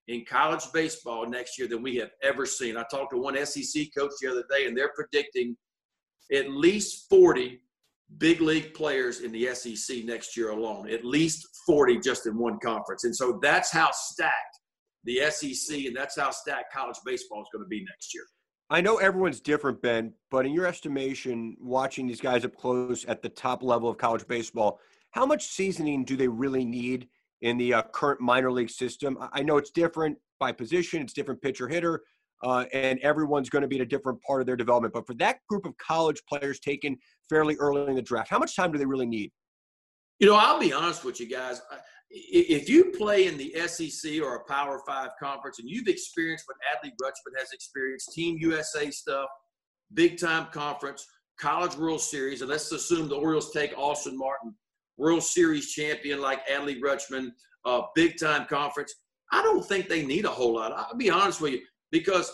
[0.08, 2.76] in college baseball next year than we have ever seen.
[2.78, 5.56] I talked to one SEC coach the other day, and they're predicting
[6.34, 7.60] at least 40
[8.18, 12.60] big league players in the SEC next year alone, at least 40 just in one
[12.60, 13.06] conference.
[13.06, 14.60] And so that's how stacked
[15.04, 18.24] the SEC, and that's how stacked college baseball is going to be next year.
[18.70, 23.22] I know everyone's different, Ben, but in your estimation, watching these guys up close at
[23.22, 24.80] the top level of college baseball,
[25.12, 27.08] how much seasoning do they really need
[27.42, 29.18] in the uh, current minor league system?
[29.34, 32.02] I know it's different by position, it's different pitcher hitter,
[32.42, 34.94] uh, and everyone's going to be in a different part of their development.
[34.94, 36.98] But for that group of college players taken
[37.30, 39.32] fairly early in the draft, how much time do they really need?
[40.20, 41.62] You know, I'll be honest with you guys
[42.14, 46.58] if you play in the SEC or a Power Five conference and you've experienced what
[46.72, 49.30] Adley Rutschman has experienced, Team USA stuff,
[49.94, 51.06] big time conference,
[51.40, 54.54] College World Series, and let's assume the Orioles take Austin Martin,
[54.98, 57.32] World Series champion like Adley Rutschman,
[57.66, 58.94] uh, big time conference.
[59.32, 60.72] I don't think they need a whole lot.
[60.72, 62.32] I'll be honest with you, because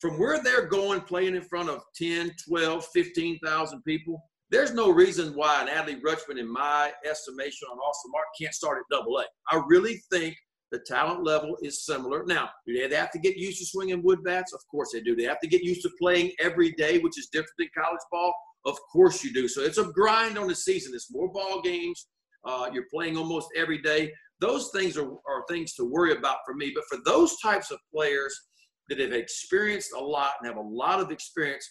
[0.00, 5.32] from where they're going, playing in front of 10, 12, 15,000 people, there's no reason
[5.34, 9.24] why an Adley Rutschman, in my estimation on Austin Martin, can't start at double A.
[9.50, 10.36] I really think
[10.72, 12.24] the talent level is similar.
[12.26, 14.52] Now, do they have to get used to swinging wood bats?
[14.52, 15.16] Of course they do.
[15.16, 18.34] They have to get used to playing every day, which is different than college ball.
[18.66, 19.48] Of course you do.
[19.48, 20.92] So it's a grind on the season.
[20.94, 22.08] It's more ball games.
[22.44, 24.12] Uh, you're playing almost every day.
[24.40, 26.72] Those things are, are things to worry about for me.
[26.74, 28.34] But for those types of players
[28.88, 31.68] that have experienced a lot and have a lot of experience,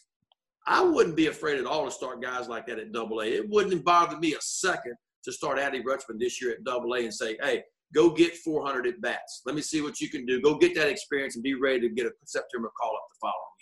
[0.70, 3.26] I wouldn't be afraid at all to start guys like that at double A.
[3.26, 7.00] It wouldn't bother me a second to start Adley Rutschman this year at double A
[7.00, 9.42] and say, hey, go get 400 at bats.
[9.48, 10.40] Let me see what you can do.
[10.40, 13.58] Go get that experience and be ready to get a September call up the following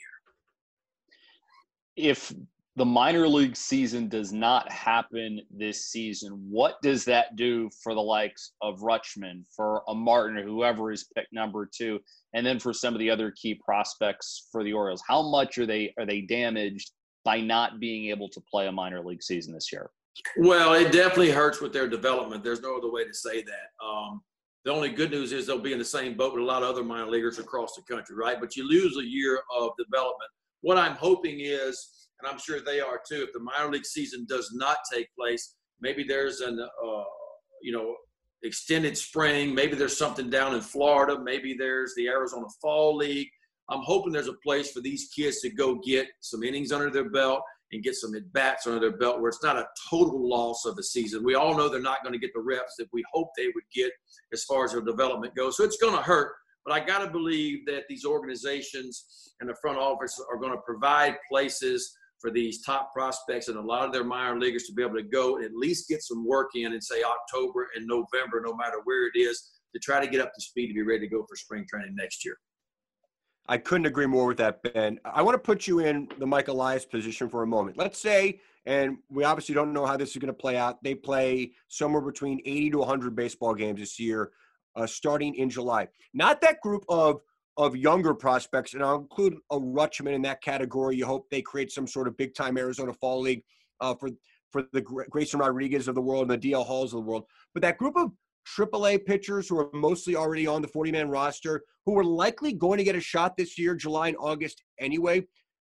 [1.96, 2.12] year.
[2.12, 2.34] If
[2.78, 8.02] the minor league season does not happen this season, what does that do for the
[8.02, 12.00] likes of Rutschman, for a Martin, or whoever is picked number two,
[12.36, 15.02] and then for some of the other key prospects for the Orioles?
[15.08, 16.92] How much are they are they damaged
[17.28, 19.90] by not being able to play a minor league season this year?
[20.38, 22.42] Well, it definitely hurts with their development.
[22.42, 23.86] There's no other way to say that.
[23.86, 24.22] Um,
[24.64, 26.70] the only good news is they'll be in the same boat with a lot of
[26.70, 28.40] other minor leaguers across the country, right?
[28.40, 30.32] But you lose a year of development.
[30.62, 33.24] What I'm hoping is and I'm sure they are too.
[33.24, 37.04] If the minor league season does not take place, maybe there's an uh,
[37.62, 37.96] you know
[38.44, 39.54] extended spring.
[39.54, 41.20] Maybe there's something down in Florida.
[41.20, 43.30] Maybe there's the Arizona Fall League.
[43.70, 47.10] I'm hoping there's a place for these kids to go get some innings under their
[47.10, 50.66] belt and get some at bats under their belt where it's not a total loss
[50.66, 51.24] of the season.
[51.24, 53.66] We all know they're not going to get the reps that we hope they would
[53.74, 53.92] get
[54.32, 55.58] as far as their development goes.
[55.58, 56.34] So it's going to hurt.
[56.66, 60.62] But I got to believe that these organizations and the front office are going to
[60.66, 64.82] provide places for these top prospects and a lot of their minor leaguers to be
[64.82, 68.42] able to go and at least get some work in in say October and November,
[68.44, 71.02] no matter where it is, to try to get up to speed to be ready
[71.02, 72.38] to go for spring training next year.
[73.50, 75.00] I couldn't agree more with that, Ben.
[75.06, 77.78] I want to put you in the Mike Elias position for a moment.
[77.78, 80.84] Let's say, and we obviously don't know how this is going to play out.
[80.84, 84.32] They play somewhere between 80 to 100 baseball games this year,
[84.76, 85.88] uh, starting in July.
[86.14, 87.22] Not that group of
[87.56, 90.96] of younger prospects, and I'll include a Rutschman in that category.
[90.96, 93.44] You hope they create some sort of big time Arizona Fall League
[93.80, 94.12] uh, for
[94.52, 97.26] for the Grayson Rodriguez of the world and the DL Halls of the world.
[97.54, 98.12] But that group of
[98.58, 102.78] AAA pitchers who are mostly already on the 40 man roster, who are likely going
[102.78, 105.26] to get a shot this year, July and August anyway.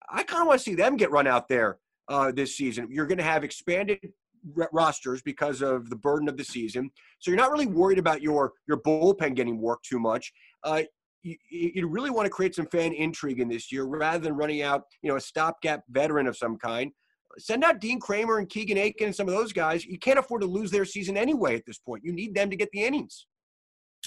[0.10, 2.88] I kind of want to see them get run out there uh, this season.
[2.92, 4.00] You're going to have expanded
[4.58, 8.22] r- rosters because of the burden of the season, so you're not really worried about
[8.22, 10.32] your your bullpen getting worked too much.
[10.64, 10.84] Uh,
[11.24, 14.62] you, you really want to create some fan intrigue in this year rather than running
[14.62, 16.92] out, you know, a stopgap veteran of some kind.
[17.38, 19.86] Send out Dean Kremer and Keegan Akin and some of those guys.
[19.86, 22.04] You can't afford to lose their season anyway at this point.
[22.04, 23.28] You need them to get the innings.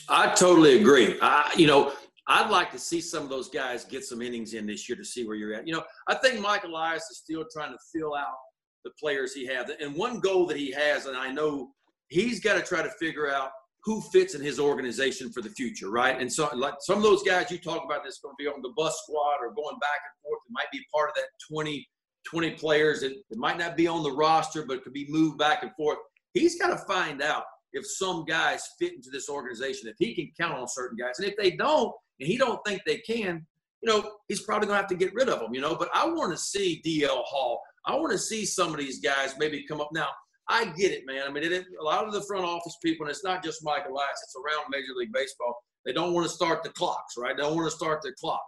[0.08, 1.18] I totally agree.
[1.20, 1.92] I, you know,
[2.26, 5.04] I'd like to see some of those guys get some innings in this year to
[5.04, 5.66] see where you're at.
[5.66, 8.36] You know, I think Mike Elias is still trying to fill out
[8.84, 9.70] the players he has.
[9.80, 11.70] And one goal that he has, and I know
[12.08, 13.50] he's got to try to figure out
[13.84, 16.20] who fits in his organization for the future, right?
[16.20, 18.60] And so, like some of those guys you talk about that's going to be on
[18.60, 21.88] the bus squad or going back and forth, it might be part of that 20,
[22.26, 25.62] 20 players that, that might not be on the roster, but could be moved back
[25.62, 25.98] and forth.
[26.34, 30.30] He's got to find out if some guys fit into this organization, if he can
[30.38, 31.18] count on certain guys.
[31.18, 33.46] And if they don't, and he don't think they can,
[33.82, 35.76] you know, he's probably going to have to get rid of them, you know.
[35.76, 37.60] But I want to see DL Hall.
[37.86, 39.90] I want to see some of these guys maybe come up.
[39.92, 40.08] Now,
[40.48, 41.22] I get it, man.
[41.28, 43.84] I mean, it, a lot of the front office people, and it's not just Mike
[43.88, 45.62] Elias, it's around Major League Baseball.
[45.84, 47.36] They don't want to start the clocks, right?
[47.36, 48.42] They don't want to start the clock.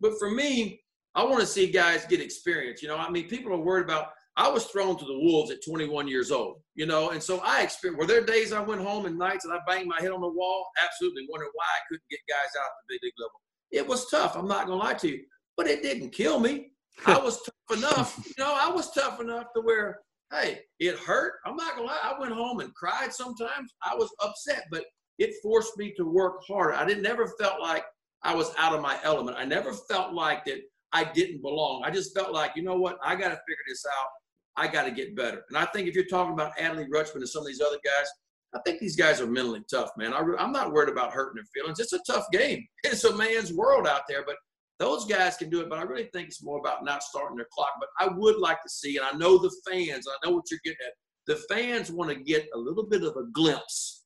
[0.00, 0.80] But for me,
[1.14, 2.82] I want to see guys get experience.
[2.82, 4.08] You know, I mean, people are worried about.
[4.36, 7.62] I was thrown to the wolves at 21 years old, you know, and so I
[7.62, 8.00] experienced.
[8.00, 10.28] Were there days I went home and nights and I banged my head on the
[10.28, 10.66] wall?
[10.82, 13.40] Absolutely, wondering why I couldn't get guys out at the big league level.
[13.72, 14.36] It was tough.
[14.36, 15.24] I'm not gonna lie to you,
[15.56, 16.70] but it didn't kill me.
[17.06, 18.24] I was tough enough.
[18.24, 19.98] You know, I was tough enough to where
[20.32, 21.34] hey, it hurt.
[21.44, 21.98] I'm not gonna lie.
[22.02, 23.74] I went home and cried sometimes.
[23.82, 24.84] I was upset, but
[25.18, 26.74] it forced me to work harder.
[26.74, 27.84] I didn't never felt like
[28.22, 29.36] I was out of my element.
[29.38, 30.60] I never felt like that
[30.92, 31.82] I didn't belong.
[31.84, 34.08] I just felt like, you know what, I got to figure this out.
[34.56, 35.44] I got to get better.
[35.48, 38.08] And I think if you're talking about Adley Rutschman and some of these other guys,
[38.54, 40.12] I think these guys are mentally tough, man.
[40.12, 41.78] I, am not worried about hurting their feelings.
[41.78, 42.66] It's a tough game.
[42.84, 44.36] It's a man's world out there, but
[44.80, 47.46] those guys can do it, but I really think it's more about not starting their
[47.52, 47.74] clock.
[47.78, 50.60] But I would like to see, and I know the fans, I know what you're
[50.64, 50.94] getting at.
[51.26, 54.04] The fans want to get a little bit of a glimpse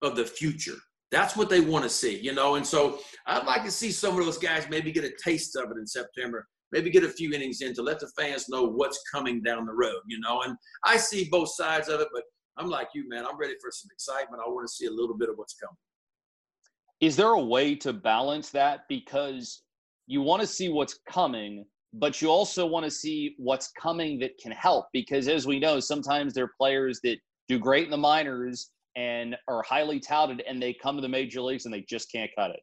[0.00, 0.78] of the future.
[1.12, 2.54] That's what they want to see, you know.
[2.54, 5.70] And so I'd like to see some of those guys maybe get a taste of
[5.70, 8.98] it in September, maybe get a few innings in to let the fans know what's
[9.12, 10.40] coming down the road, you know.
[10.40, 12.22] And I see both sides of it, but
[12.56, 13.26] I'm like you, man.
[13.26, 14.42] I'm ready for some excitement.
[14.44, 15.76] I want to see a little bit of what's coming.
[17.00, 18.80] Is there a way to balance that?
[18.88, 19.62] Because
[20.06, 24.38] you want to see what's coming, but you also want to see what's coming that
[24.38, 27.96] can help because as we know, sometimes there are players that do great in the
[27.98, 32.10] minors and are highly touted and they come to the major leagues and they just
[32.10, 32.60] can't cut it.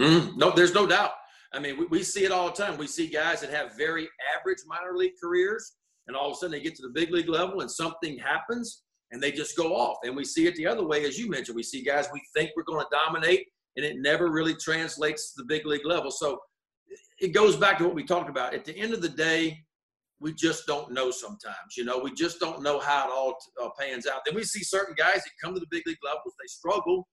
[0.00, 1.12] Mm, no, there's no doubt.
[1.52, 2.78] I mean, we, we see it all the time.
[2.78, 5.72] We see guys that have very average minor league careers
[6.06, 8.82] and all of a sudden they get to the big league level and something happens
[9.10, 9.98] and they just go off.
[10.04, 11.56] And we see it the other way, as you mentioned.
[11.56, 15.42] We see guys we think we're going to dominate and it never really translates to
[15.42, 16.10] the big league level.
[16.10, 16.38] So
[17.20, 18.54] it goes back to what we talked about.
[18.54, 19.58] At the end of the day,
[20.22, 21.76] we just don't know sometimes.
[21.76, 24.20] You know, we just don't know how it all uh, pans out.
[24.24, 27.08] Then we see certain guys that come to the big league levels, they struggle,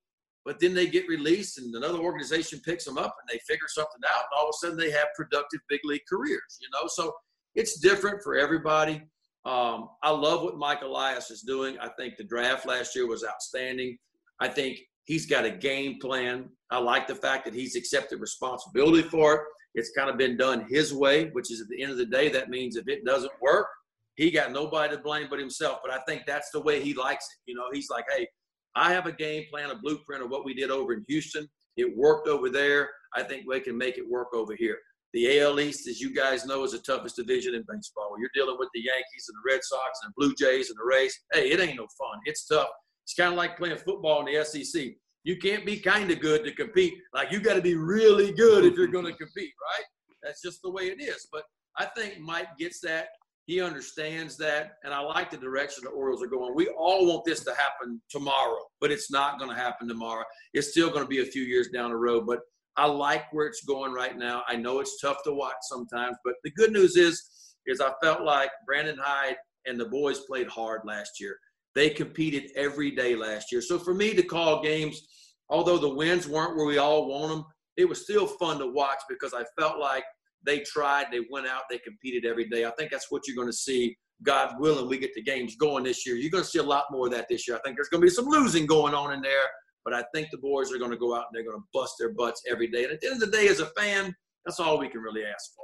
[0.45, 4.01] but then they get released and another organization picks them up and they figure something
[4.07, 6.59] out, and all of a sudden they have productive big league careers.
[6.61, 7.13] You know, so
[7.55, 9.01] it's different for everybody.
[9.45, 11.77] Um, I love what Mike Elias is doing.
[11.79, 13.97] I think the draft last year was outstanding.
[14.39, 16.49] I think he's got a game plan.
[16.69, 19.41] I like the fact that he's accepted responsibility for it.
[19.75, 22.29] It's kind of been done his way, which is at the end of the day,
[22.29, 23.67] that means if it doesn't work,
[24.15, 25.79] he got nobody to blame but himself.
[25.83, 27.51] But I think that's the way he likes it.
[27.51, 28.27] You know, he's like, hey,
[28.75, 31.47] I have a game plan, a blueprint of what we did over in Houston.
[31.77, 32.89] It worked over there.
[33.15, 34.77] I think we can make it work over here.
[35.13, 38.15] The AL East, as you guys know, is the toughest division in baseball.
[38.19, 40.85] You're dealing with the Yankees and the Red Sox and the Blue Jays and the
[40.85, 41.17] Rays.
[41.33, 42.19] Hey, it ain't no fun.
[42.25, 42.69] It's tough.
[43.05, 44.93] It's kind of like playing football in the SEC.
[45.23, 46.93] You can't be kind of good to compete.
[47.13, 49.85] Like you got to be really good if you're going to compete, right?
[50.23, 51.27] That's just the way it is.
[51.31, 51.43] But
[51.77, 53.09] I think Mike gets that.
[53.45, 56.53] He understands that, and I like the direction the Orioles are going.
[56.53, 60.23] We all want this to happen tomorrow, but it's not going to happen tomorrow.
[60.53, 62.41] It's still going to be a few years down the road, but
[62.77, 64.43] I like where it's going right now.
[64.47, 67.27] I know it's tough to watch sometimes, but the good news is
[67.65, 71.37] is I felt like Brandon Hyde and the boys played hard last year.
[71.79, 73.61] They competed every day last year.
[73.61, 75.01] So for me to call games,
[75.47, 77.45] although the wins weren't where we all want them,
[77.77, 80.03] it was still fun to watch because I felt like
[80.45, 82.65] they tried, they went out, they competed every day.
[82.65, 83.95] I think that's what you're going to see.
[84.23, 86.17] God willing, we get the games going this year.
[86.17, 87.55] You're going to see a lot more of that this year.
[87.55, 89.47] I think there's going to be some losing going on in there,
[89.85, 91.93] but I think the boys are going to go out and they're going to bust
[91.97, 92.83] their butts every day.
[92.83, 94.13] And at the end of the day, as a fan,
[94.43, 95.63] that's all we can really ask for.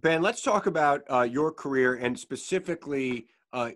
[0.00, 3.72] Ben, let's talk about uh, your career and specifically, uh,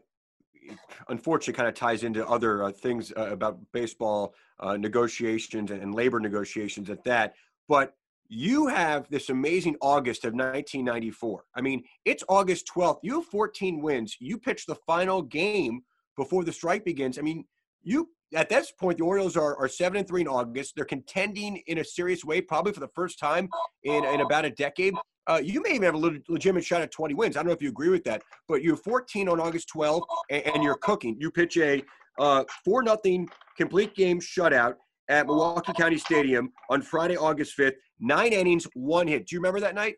[1.09, 6.21] unfortunately, kind of ties into other uh, things uh, about baseball uh, negotiations and labor
[6.21, 7.35] negotiations at that.
[7.69, 7.95] But
[8.29, 11.45] you have this amazing August of 1994.
[11.55, 12.99] I mean, it's August 12th.
[13.03, 14.17] You have 14 wins.
[14.21, 15.81] You pitch the final game
[16.17, 17.19] before the strike begins.
[17.19, 17.45] I mean,
[17.83, 20.75] you at this point the Orioles are, are seven and three in August.
[20.77, 23.49] They're contending in a serious way, probably for the first time
[23.85, 24.95] in, in about a decade.
[25.29, 27.37] Uh, you may even have a legitimate shot at 20 wins.
[27.37, 30.47] I don't know if you agree with that, but you're 14 on August 12th, and,
[30.47, 31.17] and you're cooking.
[31.21, 31.83] You pitch a
[32.19, 34.75] uh, four nothing complete game shutout
[35.11, 37.75] at Milwaukee County Stadium on Friday, August 5th.
[38.01, 39.27] Nine innings, one hit.
[39.27, 39.97] Do you remember that night?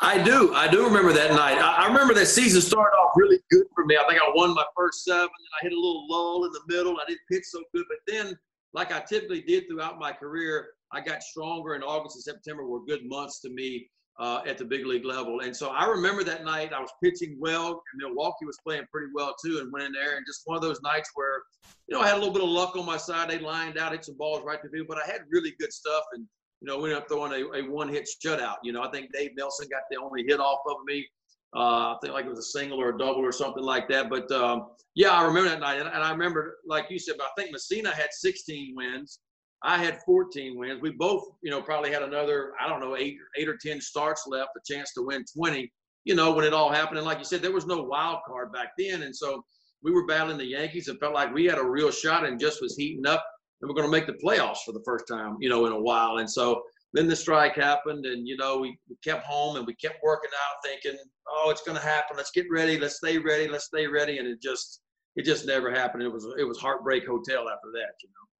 [0.00, 0.52] I do.
[0.52, 1.58] I do remember that night.
[1.58, 3.96] I, I remember that season started off really good for me.
[3.96, 6.60] I think I won my first seven, and I hit a little lull in the
[6.66, 6.96] middle.
[6.96, 8.36] I didn't pitch so good, but then,
[8.72, 11.76] like I typically did throughout my career, I got stronger.
[11.76, 15.40] In August and September were good months to me uh, at the big league level.
[15.40, 19.08] And so I remember that night I was pitching well, and Milwaukee was playing pretty
[19.14, 21.42] well too, and went in there and just one of those nights where,
[21.88, 23.28] you know, I had a little bit of luck on my side.
[23.28, 26.04] They lined out, hit some balls right to field, but I had really good stuff
[26.12, 26.26] and
[26.64, 28.56] you know, we ended up throwing a, a one-hit shutout.
[28.62, 31.06] You know, I think Dave Nilsson got the only hit off of me.
[31.54, 34.08] Uh, I think like it was a single or a double or something like that.
[34.08, 37.28] But um, yeah, I remember that night, and, and I remember, like you said, I
[37.38, 39.20] think Mussina had 16 wins.
[39.64, 40.82] I had 14 wins.
[40.82, 44.24] We both, you know, probably had another, I don't know, eight, eight or 10 starts
[44.26, 45.72] left, a chance to win 20.
[46.04, 48.52] You know, when it all happened, and like you said, there was no wild card
[48.52, 49.42] back then, and so
[49.82, 50.88] we were battling the Yankees.
[50.88, 53.24] and felt like we had a real shot, and just was heating up
[53.64, 55.80] and we're going to make the playoffs for the first time, you know, in a
[55.80, 56.18] while.
[56.18, 59.74] And so then the strike happened, and you know, we, we kept home and we
[59.74, 62.16] kept working out, thinking, oh, it's going to happen.
[62.16, 62.78] Let's get ready.
[62.78, 63.48] Let's stay ready.
[63.48, 64.18] Let's stay ready.
[64.18, 64.80] And it just
[65.16, 66.02] it just never happened.
[66.02, 68.33] It was it was heartbreak hotel after that, you know.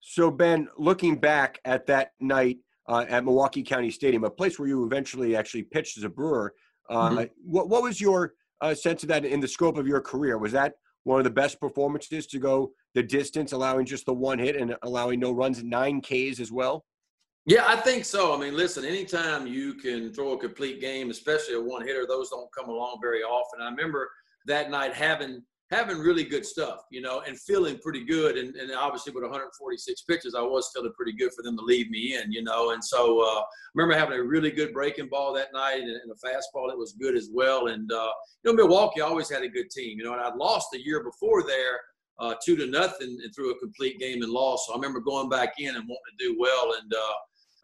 [0.00, 2.58] So Ben, looking back at that night
[2.88, 6.54] uh, at Milwaukee County Stadium, a place where you eventually actually pitched as a Brewer,
[6.88, 7.24] uh, mm-hmm.
[7.44, 10.38] what what was your uh, sense of that in the scope of your career?
[10.38, 14.38] Was that one of the best performances to go the distance, allowing just the one
[14.38, 16.84] hit and allowing no runs, nine Ks as well?
[17.46, 18.34] Yeah, I think so.
[18.34, 22.30] I mean, listen, anytime you can throw a complete game, especially a one hitter, those
[22.30, 23.60] don't come along very often.
[23.62, 24.10] I remember
[24.46, 28.36] that night having having really good stuff, you know, and feeling pretty good.
[28.36, 31.90] And, and obviously with 146 pitches, I was feeling pretty good for them to leave
[31.90, 32.72] me in, you know.
[32.72, 36.10] And so uh, I remember having a really good breaking ball that night and, and
[36.10, 37.68] a fastball that was good as well.
[37.68, 38.10] And, uh,
[38.42, 41.04] you know, Milwaukee always had a good team, you know, and I'd lost the year
[41.04, 41.80] before there
[42.20, 44.66] uh, two to nothing and threw a complete game and lost.
[44.66, 46.74] So I remember going back in and wanting to do well.
[46.80, 47.12] And uh,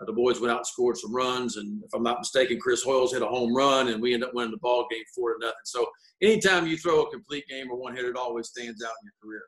[0.05, 1.57] the boys went out and scored some runs.
[1.57, 4.35] And if I'm not mistaken, Chris Hoiles hit a home run, and we ended up
[4.35, 5.57] winning the ball game four to nothing.
[5.65, 5.87] So
[6.23, 9.15] anytime you throw a complete game or one hit, it always stands out in your
[9.23, 9.43] career.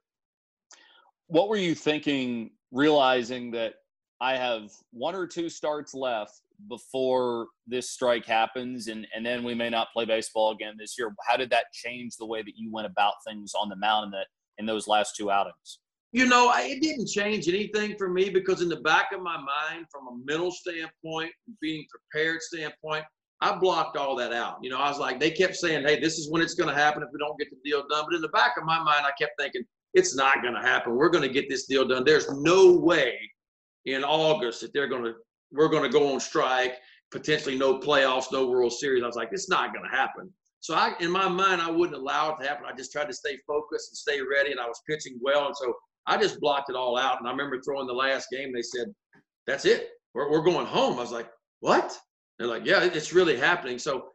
[1.27, 3.75] What were you thinking, realizing that
[4.21, 9.55] I have one or two starts left before this strike happens and, and then we
[9.55, 11.15] may not play baseball again this year.
[11.25, 14.13] How did that change the way that you went about things on the mound and
[14.15, 14.27] that
[14.59, 15.79] in those last two outings?
[16.13, 19.87] You know, it didn't change anything for me because in the back of my mind,
[19.91, 23.05] from a mental standpoint, being prepared standpoint,
[23.41, 24.59] I blocked all that out.
[24.63, 26.75] You know, I was like, they kept saying, hey, this is when it's going to
[26.75, 28.05] happen if we don't get the deal done.
[28.09, 29.63] But in the back of my mind, I kept thinking,
[29.95, 30.97] it's not going to happen.
[30.97, 32.05] We're going to get this deal done.
[32.05, 33.19] There's no way
[33.85, 35.15] in August that they're going to,
[35.53, 36.77] we're going to go on strike,
[37.11, 39.03] potentially no playoffs, no World Series.
[39.03, 40.33] I was like, it's not going to happen.
[40.61, 42.67] So I, in my mind, I wouldn't allow it to happen.
[42.67, 45.57] I just tried to stay focused and stay ready, and I was pitching well, and
[45.57, 45.73] so
[46.07, 47.19] I just blocked it all out.
[47.19, 48.53] And I remember throwing the last game.
[48.53, 48.95] They said,
[49.47, 49.91] "That's it.
[50.15, 51.29] We're, we're going home." I was like,
[51.61, 51.97] "What?"
[52.39, 54.09] They're like, "Yeah, it's really happening." So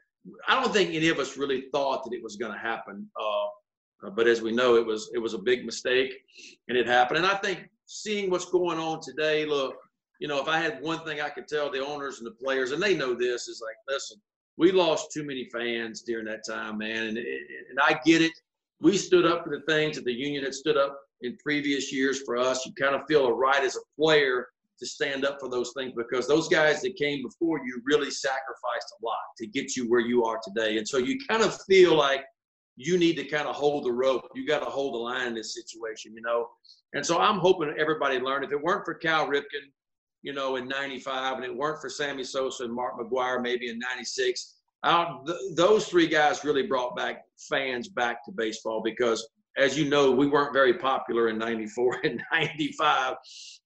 [0.47, 3.09] I don't think any of us really thought that it was going to happen.
[3.19, 6.13] Uh, but as we know, it was it was a big mistake,
[6.67, 7.19] and it happened.
[7.19, 9.75] And I think seeing what's going on today, look,
[10.19, 12.71] you know, if I had one thing I could tell the owners and the players,
[12.71, 14.17] and they know this, is like, listen,
[14.57, 17.07] we lost too many fans during that time, man.
[17.07, 18.33] And, and I get it.
[18.81, 22.21] We stood up for the things that the union had stood up in previous years
[22.23, 22.65] for us.
[22.65, 24.47] You kind of feel a right as a player
[24.79, 28.93] to stand up for those things because those guys that came before you really sacrificed
[29.01, 30.77] a lot to get you where you are today.
[30.77, 32.25] And so you kind of feel like
[32.75, 34.29] you need to kind of hold the rope.
[34.35, 36.49] You got to hold the line in this situation, you know.
[36.93, 38.45] And so I'm hoping everybody learned.
[38.45, 39.71] If it weren't for Cal Ripken,
[40.23, 43.77] you know, in 95, and it weren't for Sammy Sosa and Mark McGwire maybe in
[43.77, 49.77] 96, out, th- those three guys really brought back fans back to baseball because, as
[49.77, 53.15] you know, we weren't very popular in '94 and '95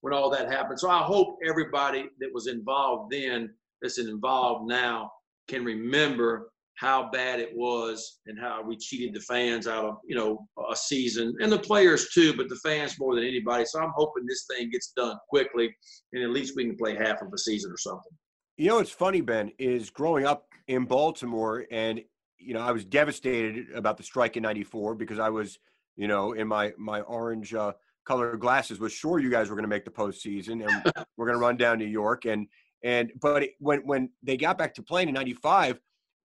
[0.00, 0.78] when all that happened.
[0.78, 5.10] So I hope everybody that was involved then, that's involved now,
[5.48, 10.14] can remember how bad it was and how we cheated the fans out of you
[10.14, 11.34] know a season.
[11.40, 13.64] And the players too but the fans more than anybody.
[13.64, 15.74] So i'm hoping this thing gets done quickly
[16.12, 18.12] and at least we can play half of a season or something.
[18.56, 22.00] You know what's funny ben is growing up in baltimore and
[22.38, 25.58] you know i was devastated about the strike in 94 because i was
[25.98, 27.72] you know in my my orange uh,
[28.06, 31.38] colored glasses was sure you guys were going to make the postseason and we're going
[31.38, 32.46] to run down new york and
[32.82, 35.78] and but it, when when they got back to playing in 95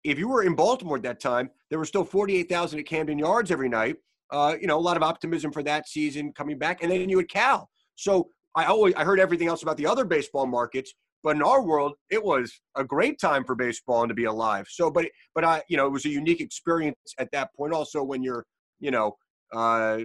[0.04, 3.52] if you were in Baltimore at that time, there were still 48,000 at Camden Yards
[3.52, 3.98] every night.
[4.32, 6.84] Uh, you know, a lot of optimism for that season coming back.
[6.84, 7.70] And then you had Cal.
[7.96, 10.94] So I always I heard everything else about the other baseball markets,
[11.24, 14.68] but in our world, it was a great time for baseball and to be alive.
[14.70, 17.74] So, but but I, you know, it was a unique experience at that point.
[17.74, 18.46] Also, when you're,
[18.80, 19.18] you know,
[19.54, 20.00] uh,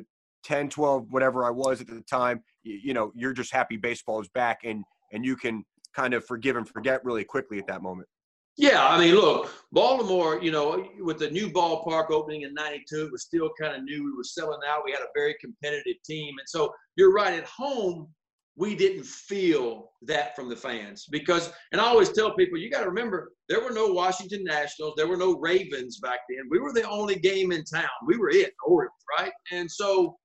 [0.45, 4.21] 10, 12, whatever I was at the time, you, you know, you're just happy baseball
[4.21, 5.65] is back, and and you can
[5.95, 8.09] kind of forgive and forget really quickly at that moment.
[8.57, 13.13] Yeah, I mean, look, Baltimore, you know, with the new ballpark opening in 92, it
[13.13, 14.05] was still kind of new.
[14.05, 14.83] We were selling out.
[14.85, 16.35] We had a very competitive team.
[16.39, 18.09] And so you're right, at home,
[18.57, 22.83] we didn't feel that from the fans because, and I always tell people, you got
[22.83, 26.47] to remember, there were no Washington Nationals, there were no Ravens back then.
[26.51, 27.89] We were the only game in town.
[28.07, 28.53] We were it,
[29.19, 29.33] right?
[29.51, 30.17] And so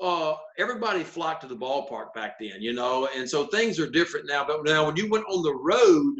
[0.00, 4.28] uh, everybody flocked to the ballpark back then, you know, and so things are different
[4.28, 4.44] now.
[4.46, 6.14] But now, when you went on the road,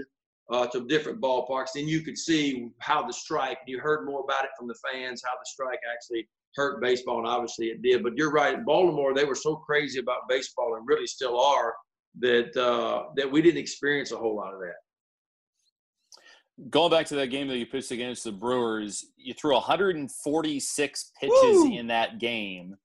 [0.51, 3.59] uh, to different ballparks, then you could see how the strike.
[3.67, 7.27] You heard more about it from the fans, how the strike actually hurt baseball, and
[7.27, 8.03] obviously it did.
[8.03, 8.55] But you're right.
[8.55, 11.75] In Baltimore, they were so crazy about baseball, and really still are,
[12.21, 16.71] that uh, that we didn't experience a whole lot of that.
[16.71, 21.33] Going back to that game that you pitched against the Brewers, you threw 146 pitches
[21.33, 21.73] Woo!
[21.73, 22.77] in that game.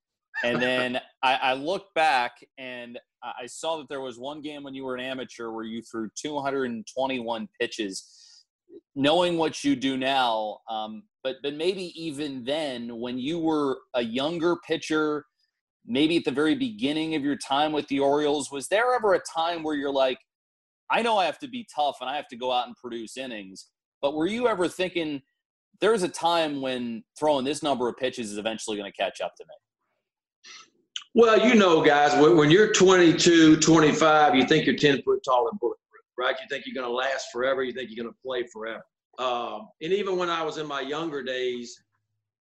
[0.44, 4.74] And then I, I look back and I saw that there was one game when
[4.74, 8.27] you were an amateur where you threw 221 pitches.
[8.96, 14.02] Knowing what you do now, um, but but maybe even then, when you were a
[14.02, 15.26] younger pitcher,
[15.86, 19.22] maybe at the very beginning of your time with the Orioles, was there ever a
[19.36, 20.18] time where you're like,
[20.90, 23.18] I know I have to be tough and I have to go out and produce
[23.18, 23.68] innings,
[24.02, 25.22] but were you ever thinking
[25.80, 29.36] there's a time when throwing this number of pitches is eventually going to catch up
[29.36, 29.54] to me?
[31.14, 35.60] Well, you know, guys, when you're 22, 25, you think you're 10 foot tall and
[35.60, 35.80] bulletproof,
[36.18, 36.36] right?
[36.42, 37.64] You think you're going to last forever.
[37.64, 38.84] You think you're going to play forever.
[39.20, 41.84] Um, and even when I was in my younger days,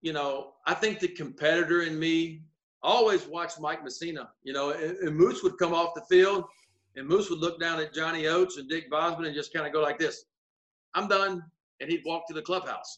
[0.02, 2.42] you know, I think the competitor in me
[2.82, 4.28] always watched Mike Mussina.
[4.42, 6.44] You know, and, and Moose would come off the field,
[6.96, 9.72] and Moose would look down at Johnny Oates and Dick Bosman and just kind of
[9.72, 10.24] go like this
[10.94, 11.42] I'm done.
[11.80, 12.96] And he'd walk to the clubhouse.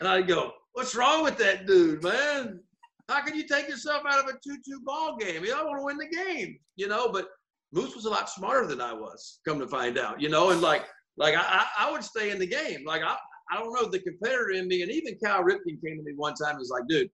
[0.00, 2.60] And I'd go, What's wrong with that dude, man?
[3.08, 5.42] How can you take yourself out of a 2-2 ball game?
[5.42, 7.08] You don't want to win the game, you know.
[7.10, 7.28] But
[7.72, 9.40] Moose was a lot smarter than I was.
[9.46, 10.84] Come to find out, you know, and like
[11.16, 12.84] like I, I would stay in the game.
[12.84, 13.16] Like I
[13.50, 16.34] I don't know the competitor in me, and even Cal Ripken came to me one
[16.34, 17.08] time and was like, dude,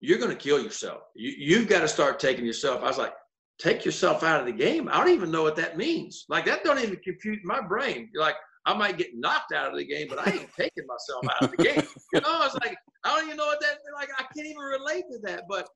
[0.00, 1.02] you're going to kill yourself.
[1.14, 2.82] You, you've got to start taking yourself.
[2.82, 3.14] I was like,
[3.58, 4.88] take yourself out of the game.
[4.90, 6.26] I don't even know what that means.
[6.28, 8.10] Like that don't even compute my brain.
[8.14, 11.42] Like, I might get knocked out of the game, but I ain't taking myself out
[11.44, 11.82] of the game.
[12.12, 14.08] You know, I was like, I don't even know what that like.
[14.18, 15.44] I can't even relate to that.
[15.48, 15.68] But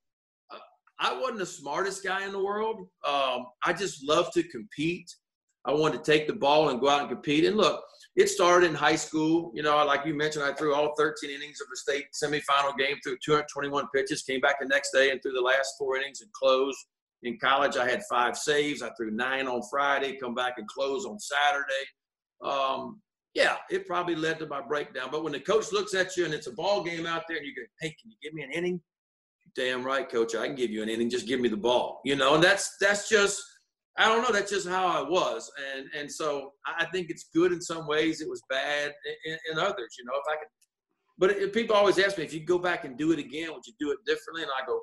[1.00, 2.88] I wasn't the smartest guy in the world.
[3.06, 5.10] Um, I just love to compete.
[5.64, 7.44] I wanted to take the ball and go out and compete.
[7.44, 7.82] And look,
[8.16, 9.50] it started in high school.
[9.54, 12.96] You know, like you mentioned, I threw all 13 innings of a state semifinal game,
[13.02, 16.32] threw 221 pitches, came back the next day and threw the last four innings and
[16.32, 16.78] closed.
[17.22, 18.82] In college, I had five saves.
[18.82, 21.86] I threw nine on Friday, come back and close on Saturday
[22.42, 23.00] um,
[23.34, 25.08] yeah, it probably led to my breakdown.
[25.12, 27.46] But when the coach looks at you and it's a ball game out there and
[27.46, 28.80] you go, hey, can you give me an inning?
[29.56, 31.10] Damn right, coach, I can give you an inning.
[31.10, 32.34] Just give me the ball, you know.
[32.34, 33.42] And that's that's just
[33.98, 34.32] I don't know.
[34.32, 38.20] That's just how I was, and and so I think it's good in some ways.
[38.20, 38.92] It was bad
[39.26, 40.12] in, in others, you know.
[40.14, 40.48] If I could,
[41.18, 43.74] but people always ask me if you go back and do it again, would you
[43.78, 44.42] do it differently?
[44.42, 44.80] And I go,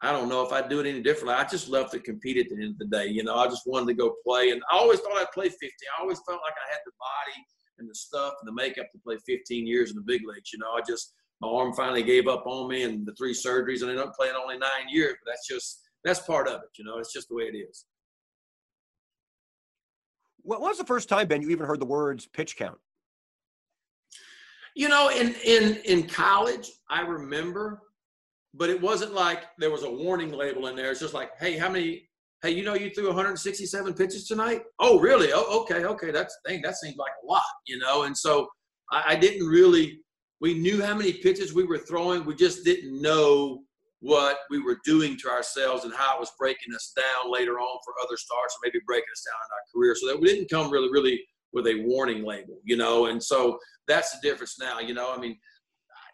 [0.00, 1.34] I don't know if I'd do it any differently.
[1.34, 3.06] I just love to compete at the end of the day.
[3.06, 4.50] You know, I just wanted to go play.
[4.50, 5.66] And I always thought I'd play 50.
[5.66, 7.46] I always felt like I had the body
[7.78, 10.52] and the stuff and the makeup to play 15 years in the big leagues.
[10.52, 13.80] You know, I just, my arm finally gave up on me and the three surgeries
[13.80, 15.14] and I ended up playing only nine years.
[15.24, 16.68] But that's just, that's part of it.
[16.78, 17.86] You know, it's just the way it is.
[20.42, 22.78] What was the first time, Ben, you even heard the words pitch count?
[24.76, 27.80] You know, in in in college, I remember
[28.56, 30.90] but it wasn't like there was a warning label in there.
[30.90, 32.08] It's just like, hey, how many?
[32.42, 34.62] Hey, you know, you threw 167 pitches tonight.
[34.78, 35.30] Oh, really?
[35.32, 36.10] Oh, okay, okay.
[36.10, 38.02] That's dang, that seems like a lot, you know.
[38.02, 38.48] And so
[38.92, 40.00] I, I didn't really.
[40.44, 42.26] We knew how many pitches we were throwing.
[42.26, 43.62] We just didn't know
[44.00, 47.78] what we were doing to ourselves and how it was breaking us down later on
[47.82, 49.96] for other starts or maybe breaking us down in our career.
[49.98, 51.18] So that we didn't come really, really
[51.54, 53.06] with a warning label, you know.
[53.06, 55.14] And so that's the difference now, you know.
[55.14, 55.38] I mean,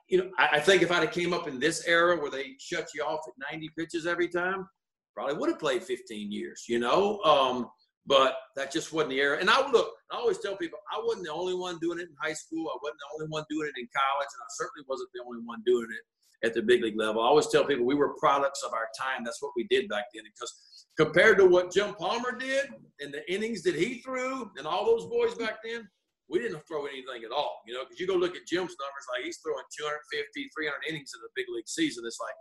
[0.09, 2.55] you know, I, I think if I'd have came up in this era where they
[2.61, 4.65] shut you off at 90 pitches every time,
[5.13, 7.19] probably would have played 15 years, you know.
[7.23, 7.67] Um,
[8.07, 9.39] but that just wasn't the era.
[9.41, 12.17] And I look, I always tell people I wasn't the only one doing it in
[12.21, 12.69] high school.
[12.69, 15.41] I wasn't the only one doing it in college, and I certainly wasn't the only
[15.45, 16.05] one doing it
[16.43, 17.23] at the big league level.
[17.23, 19.25] I always tell people we were products of our time.
[19.25, 20.25] That's what we did back then.
[20.25, 22.69] Because compared to what Jim Palmer did
[23.01, 25.89] and the innings that he threw and all those boys back then,
[26.29, 27.61] we didn't throw anything at all.
[27.67, 31.13] You know, because you go look at Jim's numbers, like he's throwing 250, 300 innings
[31.15, 32.05] in the big league season.
[32.07, 32.35] It's like,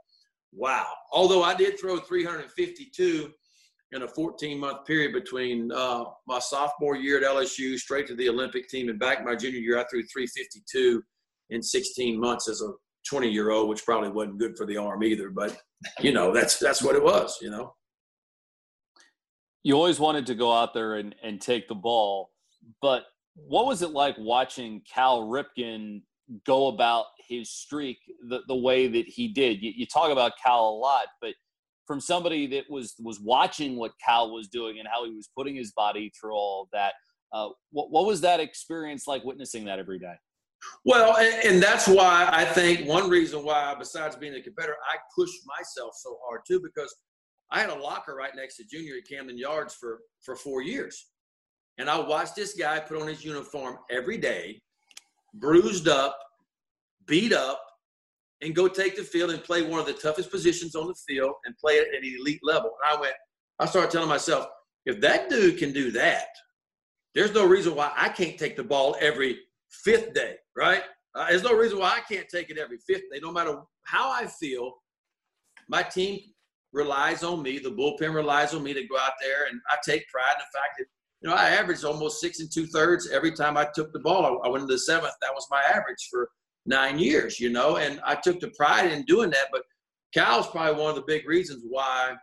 [0.54, 0.94] wow.
[1.12, 3.32] Although I did throw 352
[3.92, 8.30] in a 14 month period between uh, my sophomore year at LSU, straight to the
[8.30, 11.02] Olympic team, and back my junior year, I threw 352
[11.50, 12.72] in 16 months as a
[13.10, 15.30] 20 year old, which probably wasn't good for the arm either.
[15.30, 15.58] But
[16.00, 17.38] you know, that's that's what it was.
[17.42, 17.74] You know.
[19.64, 22.32] You always wanted to go out there and, and take the ball,
[22.82, 23.04] but
[23.36, 26.02] what was it like watching Cal Ripken
[26.46, 27.98] go about his streak
[28.30, 29.62] the, the way that he did?
[29.62, 31.34] You, you talk about Cal a lot, but
[31.90, 35.56] from somebody that was was watching what Cal was doing and how he was putting
[35.56, 36.94] his body through all that.
[37.34, 40.14] Uh, what, what was that experience like witnessing that every day?
[40.86, 44.98] Well, and, and, that's why I think one reason why, besides being a competitor, I
[45.18, 46.94] pushed myself so hard too, because
[47.50, 51.08] I had a locker right next to Junior at Camden Yards for for four years,
[51.80, 54.62] and I watched this guy put on his uniform every day,
[55.34, 56.20] bruised up,
[57.08, 57.64] beat up,
[58.42, 61.34] and go take the field and play one of the toughest positions on the field
[61.46, 62.72] and play it at an elite level.
[62.84, 63.14] And I went,
[63.60, 64.48] I started telling myself,
[64.86, 66.28] if that dude can do that,
[67.14, 70.84] there's no reason why I can't take the ball every fifth day, right?
[71.16, 73.20] Uh, there's no reason why I can't take it every fifth day.
[73.22, 74.74] No matter how I feel,
[75.68, 76.20] my team
[76.72, 77.60] relies on me.
[77.60, 80.58] The bullpen relies on me to go out there, and I take pride in the
[80.58, 80.86] fact that
[81.22, 84.26] you know I averaged almost six and two thirds every time I took the ball.
[84.26, 85.14] I, I went into the seventh.
[85.22, 86.30] That was my average for
[86.66, 89.48] nine years, you know, and I took the pride in doing that.
[89.52, 89.64] But
[90.14, 92.16] Cal's probably one of the big reasons why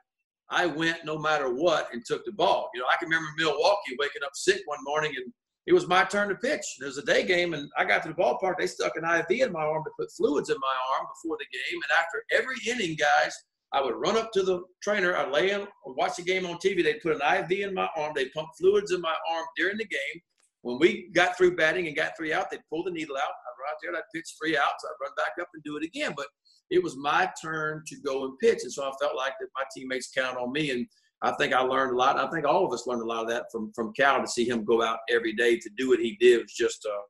[0.51, 2.71] I went no matter what and took the ball.
[2.75, 5.33] You know, I can remember Milwaukee waking up sick one morning and
[5.67, 6.65] it was my turn to pitch.
[6.81, 8.55] It was a day game, and I got to the ballpark.
[8.59, 11.47] They stuck an IV in my arm to put fluids in my arm before the
[11.53, 11.81] game.
[11.83, 13.35] And after every inning, guys,
[13.73, 15.17] I would run up to the trainer.
[15.17, 16.85] I'd lay in, watch the game on TV.
[16.85, 18.13] They'd put an IV in my arm.
[18.15, 20.23] They'd pump fluids in my arm during the game.
[20.67, 23.63] When we got through batting and got three out, they'd pull the needle out I'd
[23.63, 24.85] run out there and I'd pitch three outs.
[24.85, 26.13] I'd run back up and do it again.
[26.17, 26.27] But
[26.71, 28.65] it was my turn to go and pitch.
[28.65, 30.73] And so I felt like that my teammates count on me.
[30.73, 30.85] And
[31.23, 32.19] I think I learned a lot.
[32.19, 34.45] I think all of us learned a lot of that from, from Cal to see
[34.45, 37.03] him go out every day to do what he did was just uh,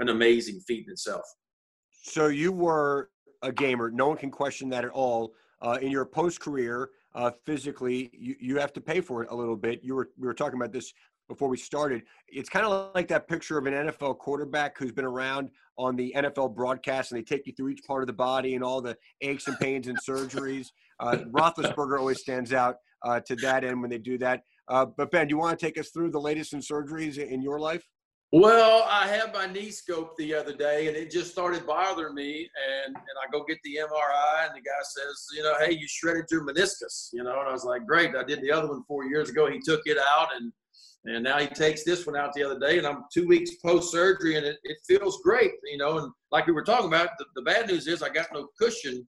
[0.00, 1.22] an amazing feat in itself.
[2.02, 3.10] So you were
[3.42, 3.88] a gamer.
[3.88, 5.32] No one can question that at all.
[5.62, 9.34] Uh, in your post career, uh, physically, you, you have to pay for it a
[9.34, 9.84] little bit.
[9.84, 10.92] You were we were talking about this
[11.28, 12.02] before we started.
[12.28, 16.12] It's kind of like that picture of an NFL quarterback who's been around on the
[16.16, 18.96] NFL broadcast, and they take you through each part of the body and all the
[19.20, 20.68] aches and pains and surgeries.
[21.00, 24.42] Uh, Roethlisberger always stands out uh, to that end when they do that.
[24.68, 27.42] Uh, but Ben, do you want to take us through the latest in surgeries in
[27.42, 27.84] your life?
[28.32, 32.50] Well, I had my knee scoped the other day, and it just started bothering me.
[32.84, 35.86] And and I go get the MRI, and the guy says, you know, hey, you
[35.86, 37.10] shredded your meniscus.
[37.12, 38.16] You know, and I was like, great.
[38.16, 39.48] I did the other one four years ago.
[39.48, 40.52] He took it out, and
[41.06, 43.92] and now he takes this one out the other day, and I'm two weeks post
[43.92, 45.98] surgery, and it, it feels great, you know.
[45.98, 49.06] And like we were talking about, the, the bad news is I got no cushion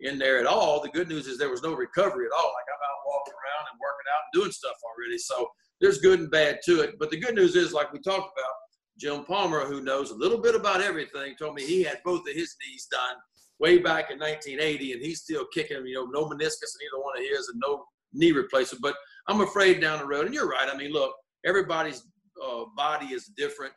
[0.00, 0.82] in there at all.
[0.82, 2.46] The good news is there was no recovery at all.
[2.46, 5.18] Like I'm out walking around and working out and doing stuff already.
[5.18, 5.48] So
[5.80, 6.98] there's good and bad to it.
[6.98, 8.54] But the good news is, like we talked about,
[8.98, 12.34] Jim Palmer, who knows a little bit about everything, told me he had both of
[12.34, 13.16] his knees done
[13.60, 15.86] way back in 1980, and he's still kicking.
[15.86, 18.82] You know, no meniscus in either one of his, and no knee replacement.
[18.82, 18.96] But
[19.28, 20.26] I'm afraid down the road.
[20.26, 20.68] And you're right.
[20.70, 21.12] I mean, look,
[21.44, 22.02] everybody's
[22.44, 23.72] uh, body is different.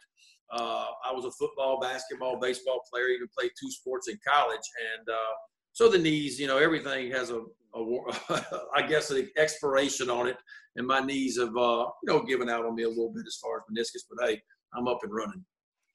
[0.51, 4.59] Uh, I was a football, basketball, baseball player, even played two sports in college.
[4.97, 5.33] And uh,
[5.71, 7.41] so the knees, you know, everything has a,
[7.73, 10.37] a I guess, an expiration on it.
[10.75, 13.37] And my knees have, uh, you know, given out on me a little bit as
[13.41, 14.41] far as meniscus, but hey,
[14.73, 15.43] I'm up and running.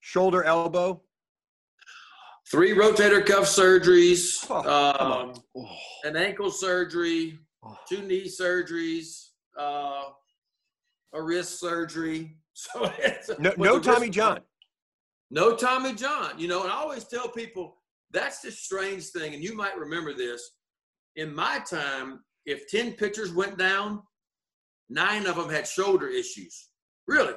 [0.00, 1.02] Shoulder, elbow?
[2.50, 5.34] Three rotator cuff surgeries, oh, um,
[6.04, 7.76] an ankle surgery, oh.
[7.88, 10.04] two knee surgeries, uh,
[11.16, 12.36] a wrist surgery.
[12.58, 12.90] So
[13.38, 14.40] no, no Tommy John.
[15.30, 16.38] No Tommy John.
[16.38, 17.76] You know, and I always tell people
[18.12, 20.52] that's the strange thing, and you might remember this.
[21.16, 24.00] In my time, if 10 pitchers went down,
[24.88, 26.70] nine of them had shoulder issues.
[27.06, 27.34] Really.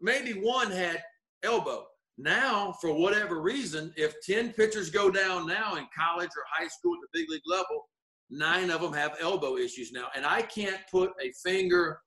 [0.00, 1.02] Maybe one had
[1.42, 1.84] elbow.
[2.16, 6.94] Now, for whatever reason, if 10 pitchers go down now in college or high school
[6.94, 7.90] at the big league level,
[8.30, 10.06] nine of them have elbow issues now.
[10.16, 12.00] And I can't put a finger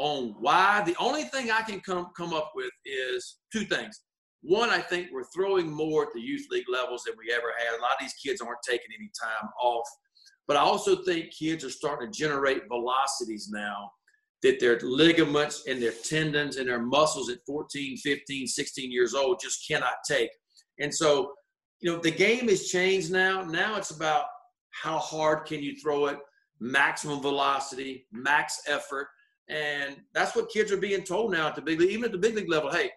[0.00, 0.82] on why.
[0.84, 4.00] The only thing I can come, come up with is two things.
[4.42, 7.78] One, I think we're throwing more at the youth league levels than we ever had.
[7.78, 9.86] A lot of these kids aren't taking any time off.
[10.48, 13.90] But I also think kids are starting to generate velocities now
[14.42, 19.38] that their ligaments and their tendons and their muscles at 14, 15, 16 years old
[19.38, 20.30] just cannot take.
[20.78, 21.34] And so,
[21.80, 23.42] you know, the game has changed now.
[23.42, 24.24] Now it's about
[24.70, 26.18] how hard can you throw it,
[26.58, 29.08] maximum velocity, max effort.
[29.50, 32.18] And that's what kids are being told now at the big league, even at the
[32.18, 32.70] big league level.
[32.70, 32.90] Hey,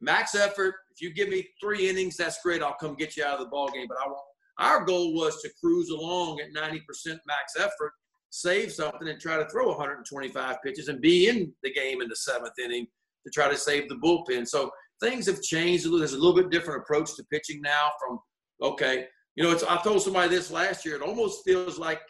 [0.00, 0.74] max effort.
[0.90, 2.62] If you give me three innings, that's great.
[2.62, 3.86] I'll come get you out of the ball game.
[3.88, 4.18] But I won't.
[4.58, 6.80] Our goal was to cruise along at 90%
[7.26, 7.92] max effort,
[8.30, 12.16] save something, and try to throw 125 pitches and be in the game in the
[12.16, 12.86] seventh inning
[13.26, 14.46] to try to save the bullpen.
[14.46, 14.70] So
[15.02, 15.84] things have changed.
[15.84, 17.90] There's a little bit different approach to pitching now.
[18.00, 18.20] From
[18.62, 19.06] okay,
[19.36, 20.96] you know, it's I told somebody this last year.
[20.96, 22.00] It almost feels like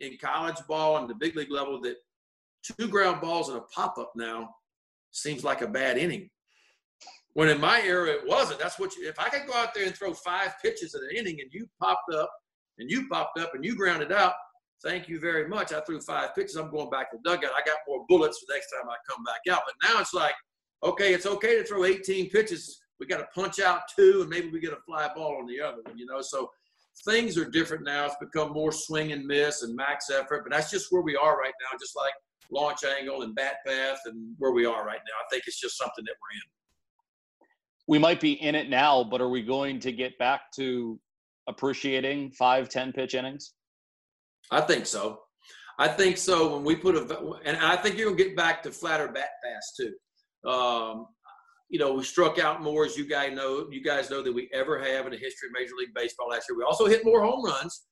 [0.00, 1.96] in college ball and the big league level that
[2.64, 4.54] two ground balls and a pop up now
[5.10, 6.30] seems like a bad inning.
[7.34, 8.60] When in my era it wasn't.
[8.60, 11.16] That's what you, if I could go out there and throw five pitches in an
[11.16, 12.30] inning and you popped up
[12.78, 14.34] and you popped up and you grounded out,
[14.84, 15.72] thank you very much.
[15.72, 16.56] I threw five pitches.
[16.56, 17.52] I'm going back to the dugout.
[17.56, 19.62] I got more bullets the next time I come back out.
[19.66, 20.34] But now it's like,
[20.84, 22.80] okay, it's okay to throw 18 pitches.
[23.00, 25.60] We got to punch out two and maybe we get a fly ball on the
[25.60, 26.20] other one, you know.
[26.20, 26.50] So
[27.04, 28.06] things are different now.
[28.06, 31.36] It's become more swing and miss and max effort, but that's just where we are
[31.36, 32.12] right now, just like
[32.50, 35.16] launch angle and bat path and where we are right now.
[35.20, 36.42] I think it's just something that we're in
[37.86, 40.98] we might be in it now, but are we going to get back to
[41.48, 43.52] appreciating five, 10 pitch innings?
[44.50, 45.20] I think so.
[45.78, 46.54] I think so.
[46.54, 50.50] When we put a, and I think gonna get back to flatter bat path too.
[50.50, 51.06] Um,
[51.68, 53.66] you know, we struck out more, as you guys know.
[53.70, 56.46] You guys know that we ever have in the history of Major League Baseball last
[56.48, 56.56] year.
[56.56, 57.86] We also hit more home runs,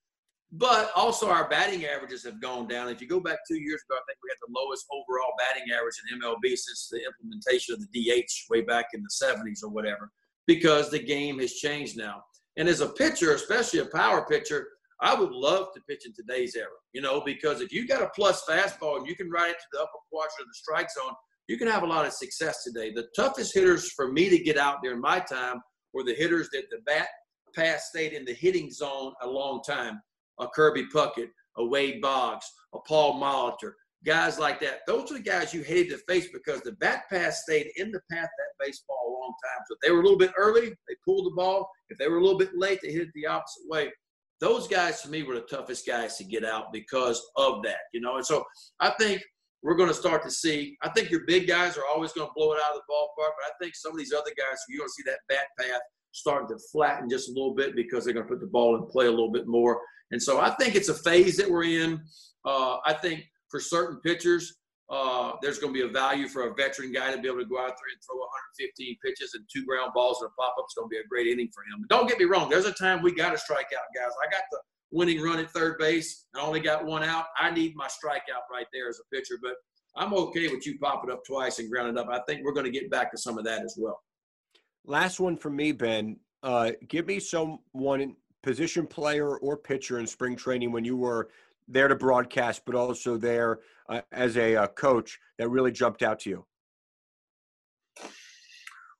[0.52, 2.90] but also our batting averages have gone down.
[2.90, 5.72] If you go back two years ago, I think we had the lowest overall batting
[5.72, 9.70] average in MLB since the implementation of the DH way back in the 70s or
[9.70, 10.10] whatever,
[10.46, 12.22] because the game has changed now.
[12.58, 14.68] And as a pitcher, especially a power pitcher,
[15.00, 18.10] I would love to pitch in today's era, you know, because if you got a
[18.14, 21.14] plus fastball and you can ride it to the upper quadrant of the strike zone,
[21.48, 22.92] you can have a lot of success today.
[22.92, 25.62] The toughest hitters for me to get out in my time
[25.94, 27.08] were the hitters that the bat
[27.54, 30.00] path stayed in the hitting zone a long time
[30.40, 33.72] a Kirby Puckett, a Wade Boggs, a Paul Molitor,
[34.04, 34.80] guys like that.
[34.86, 38.00] Those are the guys you hated to face because the bat path stayed in the
[38.10, 39.64] path that baseball a long time.
[39.68, 41.68] So if they were a little bit early, they pulled the ball.
[41.88, 43.90] If they were a little bit late, they hit it the opposite way.
[44.40, 48.00] Those guys to me were the toughest guys to get out because of that, you
[48.00, 48.16] know.
[48.16, 48.44] And so
[48.80, 49.22] I think
[49.62, 50.76] we're going to start to see.
[50.82, 53.30] I think your big guys are always going to blow it out of the ballpark,
[53.38, 55.80] but I think some of these other guys, you're going to see that bat path
[56.10, 58.86] starting to flatten just a little bit because they're going to put the ball in
[58.86, 59.80] play a little bit more.
[60.12, 62.00] And so I think it's a phase that we're in.
[62.44, 64.54] Uh, I think for certain pitchers,
[64.90, 67.46] uh, there's going to be a value for a veteran guy to be able to
[67.46, 68.16] go out there and throw
[68.60, 70.64] 115 pitches and two ground balls and a pop up.
[70.66, 71.80] It's going to be a great inning for him.
[71.80, 72.50] But don't get me wrong.
[72.50, 74.12] There's a time we got to strike out, guys.
[74.22, 74.58] I got the
[74.90, 76.26] winning run at third base.
[76.34, 77.26] And I only got one out.
[77.38, 79.38] I need my strikeout right there as a pitcher.
[79.42, 79.54] But
[79.96, 82.08] I'm okay with you popping up twice and grounding up.
[82.10, 83.98] I think we're going to get back to some of that as well.
[84.84, 86.18] Last one for me, Ben.
[86.42, 91.28] Uh, give me someone position player or pitcher in spring training when you were
[91.68, 96.20] there to broadcast, but also there uh, as a uh, coach that really jumped out
[96.20, 96.44] to you?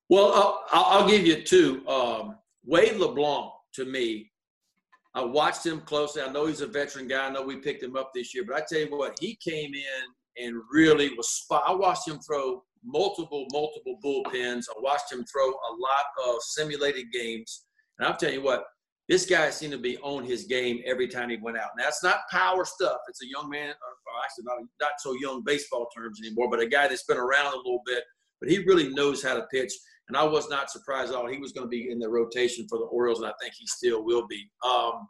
[0.09, 1.87] Well, I'll, I'll give you two.
[1.89, 4.31] Um, Wade LeBlanc, to me,
[5.15, 6.23] I watched him closely.
[6.23, 7.27] I know he's a veteran guy.
[7.27, 9.73] I know we picked him up this year, but I tell you what, he came
[9.75, 11.65] in and really was spot.
[11.67, 14.65] I watched him throw multiple, multiple bullpens.
[14.71, 17.65] I watched him throw a lot of simulated games.
[17.99, 18.65] And I'll tell you what,
[19.13, 21.69] this guy seemed to be on his game every time he went out.
[21.77, 22.97] Now, that's not power stuff.
[23.11, 26.67] It's a young man, or actually not, not so young baseball terms anymore, but a
[26.67, 28.05] guy that's been around a little bit.
[28.41, 29.71] But he really knows how to pitch.
[30.09, 31.29] And I was not surprised at all.
[31.29, 33.67] He was going to be in the rotation for the Orioles, and I think he
[33.67, 34.51] still will be.
[34.67, 35.07] Um,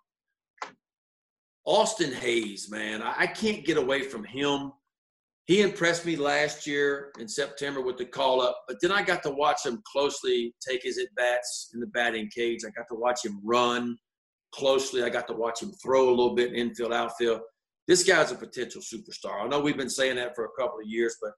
[1.65, 4.73] Austin Hays, man, I can't get away from him.
[5.47, 9.23] He impressed me last year in September with the call up, but then I got
[9.25, 12.61] to watch him closely take his at bats in the batting cage.
[12.65, 13.97] I got to watch him run
[14.55, 15.03] closely.
[15.03, 17.41] I got to watch him throw a little bit infield, outfield.
[17.89, 19.43] This guy's a potential superstar.
[19.43, 21.33] I know we've been saying that for a couple of years, but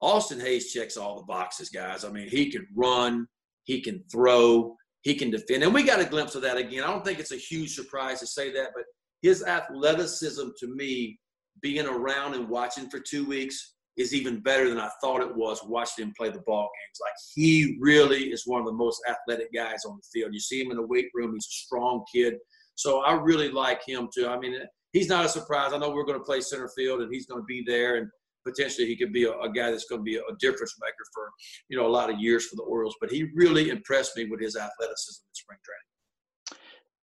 [0.00, 2.04] Austin Hays checks all the boxes, guys.
[2.04, 3.26] I mean, he can run,
[3.64, 5.62] he can throw, he can defend.
[5.62, 6.82] And we got a glimpse of that again.
[6.82, 8.84] I don't think it's a huge surprise to say that, but
[9.22, 11.18] his athleticism to me
[11.62, 15.60] being around and watching for two weeks is even better than I thought it was
[15.64, 16.98] watching him play the ball games.
[17.00, 20.34] Like he really is one of the most athletic guys on the field.
[20.34, 22.34] You see him in the weight room; he's a strong kid.
[22.74, 24.28] So I really like him too.
[24.28, 24.54] I mean,
[24.92, 25.72] he's not a surprise.
[25.72, 28.08] I know we're going to play center field, and he's going to be there, and
[28.46, 31.30] potentially he could be a, a guy that's going to be a, difference maker for
[31.70, 32.96] you know a lot of years for the Orioles.
[33.00, 36.60] But he really impressed me with his athleticism in spring training.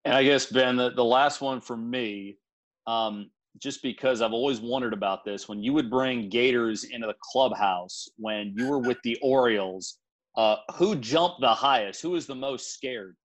[0.06, 2.38] And I guess Ben, the, the last one for me,
[2.86, 3.30] um,
[3.60, 8.08] just because I've always wondered about this, when you would bring Gators into the clubhouse
[8.18, 9.98] when you were with the Orioles,
[10.36, 12.02] uh, who jumped the highest?
[12.02, 13.16] Who was the most scared?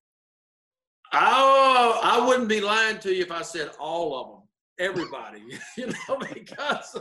[1.13, 4.49] Oh, I wouldn't be lying to you if I said all of them.
[4.79, 5.43] Everybody,
[5.77, 6.99] you know, because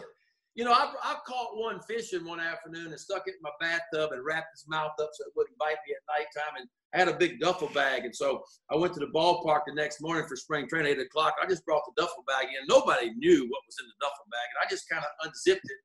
[0.56, 4.12] you know, I, I caught one fishing one afternoon and stuck it in my bathtub
[4.12, 6.56] and wrapped his mouth up so it wouldn't bite me at nighttime.
[6.60, 8.04] And I had a big duffel bag.
[8.04, 11.06] And so I went to the ballpark the next morning for spring training, at 8
[11.06, 11.36] o'clock.
[11.42, 12.68] I just brought the duffel bag in.
[12.68, 14.48] Nobody knew what was in the duffel bag.
[14.50, 15.78] And I just kind of unzipped it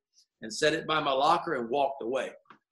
[0.43, 2.31] and set it by my locker and walked away.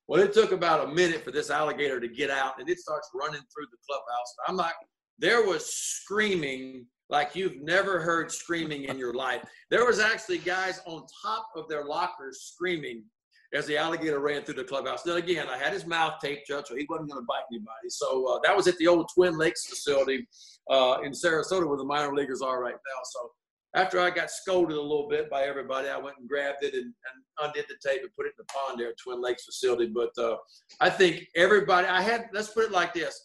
[0.09, 3.09] Well, it took about a minute for this alligator to get out and it starts
[3.15, 4.35] running through the clubhouse.
[4.49, 4.75] I'm like,
[5.19, 9.43] there was screaming like you've never heard screaming in your life.
[9.71, 13.05] There was actually guys on top of their lockers screaming
[13.53, 15.03] as the alligator ran through the clubhouse.
[15.03, 17.89] Then again, I had his mouth taped shut, so he wasn't going to bite anybody.
[17.89, 20.27] So uh, that was at the old Twin Lakes facility
[20.71, 23.01] uh, in Sarasota, where the minor leaguers are right now.
[23.05, 23.31] So
[23.77, 26.85] after I got scolded a little bit by everybody, I went and grabbed it and,
[26.85, 26.95] and
[27.43, 29.87] undid the tape and put it in the pond there at Twin Lakes facility.
[29.87, 30.37] But uh,
[30.81, 33.21] I think everybody, I had, let's put it like this.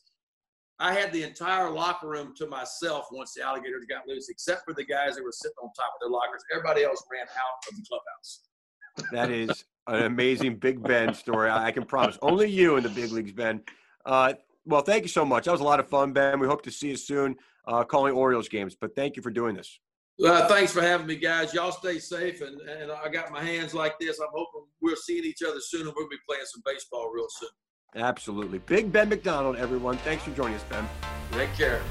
[0.80, 4.73] I had the entire locker room to myself once the alligators got loose, except for
[4.73, 6.41] the guys that were sitting on top of their lockers.
[6.53, 8.41] Everybody else ran out of the clubhouse.
[9.11, 11.49] That is an amazing Big Ben story.
[11.49, 12.17] I can promise.
[12.21, 13.61] Only you in the big leagues, Ben.
[14.05, 14.34] Uh,
[14.65, 15.45] well, thank you so much.
[15.45, 16.39] That was a lot of fun, Ben.
[16.39, 17.36] We hope to see you soon
[17.67, 18.75] uh, calling Orioles games.
[18.80, 19.80] But thank you for doing this.
[20.23, 21.53] Uh, thanks for having me, guys.
[21.53, 22.41] Y'all stay safe.
[22.41, 24.19] And, and I got my hands like this.
[24.19, 27.49] I'm hoping we're seeing each other soon and we'll be playing some baseball real soon.
[27.96, 28.60] Absolutely.
[28.60, 29.98] Big Ben McDonald, everyone.
[29.98, 30.88] Thanks for joining us, Ben.
[31.32, 31.82] Take care.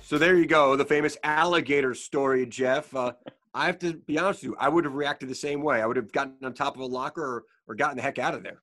[0.00, 2.94] So there you go, the famous alligator story, Jeff.
[2.94, 3.12] Uh,
[3.54, 5.82] I have to be honest with you, I would have reacted the same way.
[5.82, 8.34] I would have gotten on top of a locker or, or gotten the heck out
[8.34, 8.62] of there.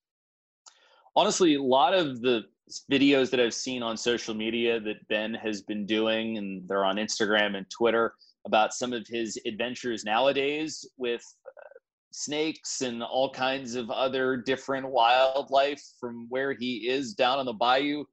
[1.15, 2.43] Honestly, a lot of the
[2.91, 6.97] videos that I've seen on social media that Ben has been doing, and they're on
[6.97, 8.13] Instagram and Twitter,
[8.45, 11.23] about some of his adventures nowadays with
[12.11, 17.53] snakes and all kinds of other different wildlife from where he is down on the
[17.53, 18.03] bayou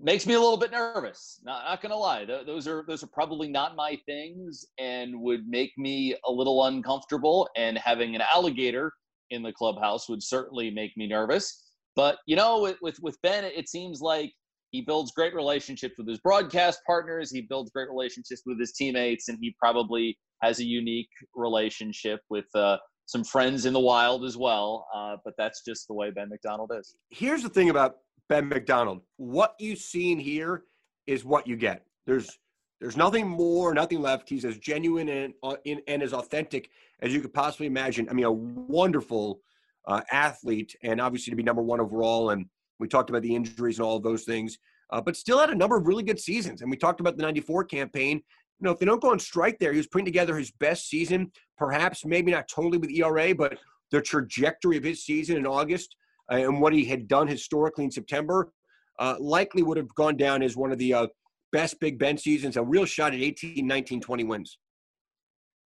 [0.00, 2.24] makes me a little bit nervous not, not gonna lie.
[2.24, 7.48] Those are those are probably not my things and would make me a little uncomfortable
[7.56, 8.92] and having an alligator
[9.30, 11.72] in the clubhouse would certainly make me nervous.
[11.96, 14.32] But you know with with, with ben it seems like
[14.70, 19.28] he builds great relationships with his broadcast partners he builds great relationships with his teammates
[19.28, 24.36] and he probably has a unique relationship with uh, some friends in the wild as
[24.36, 24.86] well.
[24.94, 26.96] Uh, but that's just the way Ben McDonald is.
[27.10, 27.96] Here's the thing about
[28.28, 30.64] Ben McDonald: what you've seen here
[31.06, 31.84] is what you get.
[32.06, 32.38] There's
[32.80, 34.28] there's nothing more, nothing left.
[34.28, 36.70] He's as genuine and, uh, and as authentic
[37.00, 38.08] as you could possibly imagine.
[38.08, 39.40] I mean, a wonderful
[39.86, 42.30] uh, athlete, and obviously to be number one overall.
[42.30, 42.46] And
[42.78, 44.58] we talked about the injuries and all of those things,
[44.90, 46.62] uh, but still had a number of really good seasons.
[46.62, 48.22] And we talked about the '94 campaign
[48.60, 50.88] you know, if they don't go on strike there, he was putting together his best
[50.88, 53.58] season, perhaps maybe not totally with ERA, but
[53.90, 55.94] the trajectory of his season in August
[56.30, 58.52] uh, and what he had done historically in September
[58.98, 61.06] uh, likely would have gone down as one of the uh,
[61.52, 64.58] best Big Ben seasons, a real shot at 18, 19, 20 wins.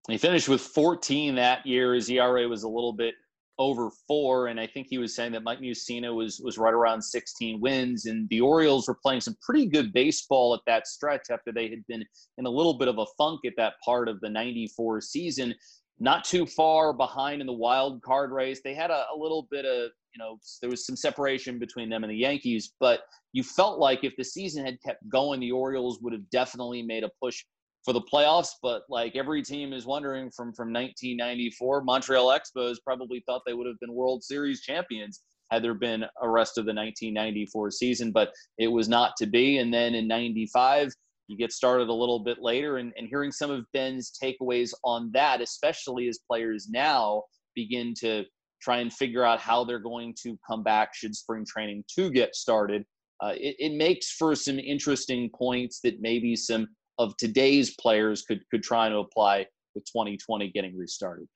[0.09, 1.95] He finished with 14 that year.
[1.95, 3.15] His ERA was a little bit
[3.59, 7.03] over four, and I think he was saying that Mike Mussina was was right around
[7.03, 11.53] 16 wins, and the Orioles were playing some pretty good baseball at that stretch after
[11.53, 12.05] they had been
[12.39, 15.55] in a little bit of a funk at that part of the '94 season.
[16.01, 18.61] Not too far behind in the wild card race.
[18.65, 22.05] They had a, a little bit of you know there was some separation between them
[22.05, 26.01] and the Yankees, but you felt like if the season had kept going, the Orioles
[26.01, 27.45] would have definitely made a push
[27.85, 33.23] for the playoffs, but like every team is wondering from from 1994, Montreal Expos probably
[33.27, 36.73] thought they would have been World Series champions had there been a rest of the
[36.73, 39.59] 1994 season, but it was not to be.
[39.59, 40.91] And then in 95,
[41.29, 45.11] you get started a little bit later and, and hearing some of Ben's takeaways on
[45.13, 47.25] that, especially as players now
[47.55, 48.25] begin to
[48.63, 52.35] try and figure out how they're going to come back should spring training to get
[52.35, 52.85] started.
[53.23, 56.67] Uh, it, it makes for some interesting points that maybe some
[56.99, 61.27] of today's players could could try to apply with 2020 getting restarted.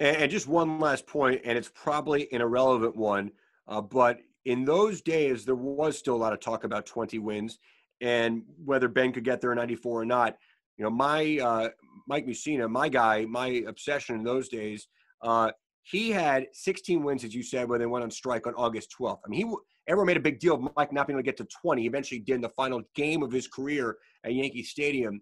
[0.00, 3.30] And just one last point, and it's probably an irrelevant one,
[3.68, 7.58] uh, but in those days there was still a lot of talk about 20 wins
[8.00, 10.36] and whether Ben could get there in 94 or not.
[10.78, 11.68] You know, my uh,
[12.08, 14.88] Mike Mussina, my guy, my obsession in those days.
[15.22, 15.50] Uh,
[15.82, 19.20] he had 16 wins, as you said, when they went on strike on August 12th.
[19.24, 19.54] I mean, he
[19.88, 21.82] everyone made a big deal of Mike not being able to get to 20.
[21.82, 25.20] He eventually did in the final game of his career at Yankee Stadium,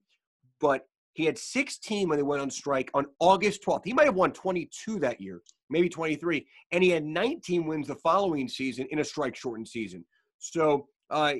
[0.60, 3.84] but he had 16 when they went on strike on August 12th.
[3.84, 7.96] He might have won 22 that year, maybe 23, and he had 19 wins the
[7.96, 10.04] following season in a strike-shortened season.
[10.38, 11.34] So uh,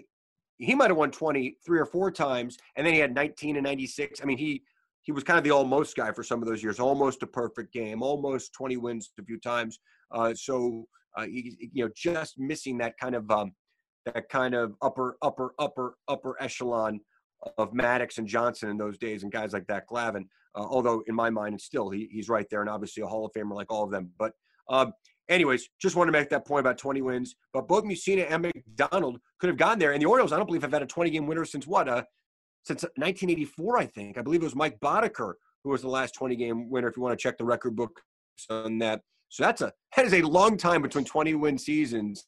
[0.57, 3.65] he might have won 20 three or four times, and then he had 19 and
[3.65, 4.21] 96.
[4.21, 4.63] I mean, he
[5.09, 7.73] he was kind of the almost guy for some of those years, almost a perfect
[7.73, 9.79] game, almost 20 wins a few times.
[10.11, 10.87] Uh, so
[11.17, 13.53] uh, he, you know, just missing that kind of um,
[14.05, 17.01] that kind of upper upper upper upper echelon
[17.57, 20.27] of Maddux and Johnson in those days, and guys like that Glavine.
[20.55, 23.25] Uh, although in my mind, it's still he, he's right there, and obviously a Hall
[23.25, 24.11] of Famer like all of them.
[24.19, 24.33] But
[24.69, 24.93] um,
[25.31, 27.35] anyways, just want to make that point about 20 wins.
[27.55, 29.93] But both Mussina and McDonald could have gone there.
[29.93, 31.89] And the Orioles, I don't believe, have had a 20 game winner since what?
[31.89, 32.03] Uh,
[32.65, 34.19] since 1984, I think.
[34.19, 35.35] I believe it was Mike Boddicker
[35.65, 36.89] who was the last 20 game winner.
[36.89, 38.01] If you want to check the record book
[38.51, 42.25] on that, so that's a that is a long time between 20 win seasons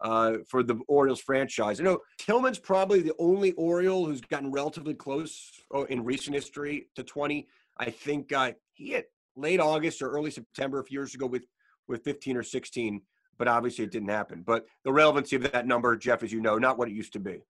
[0.00, 1.80] uh, for the Orioles franchise.
[1.80, 6.88] I know Tillman's probably the only Oriole who's gotten relatively close oh, in recent history
[6.96, 7.46] to 20.
[7.78, 11.44] I think uh, he hit late August or early September a few years ago with
[11.86, 13.00] with 15 or 16,
[13.38, 14.42] but obviously it didn't happen.
[14.44, 17.20] But the relevancy of that number, Jeff, as you know, not what it used to
[17.20, 17.42] be.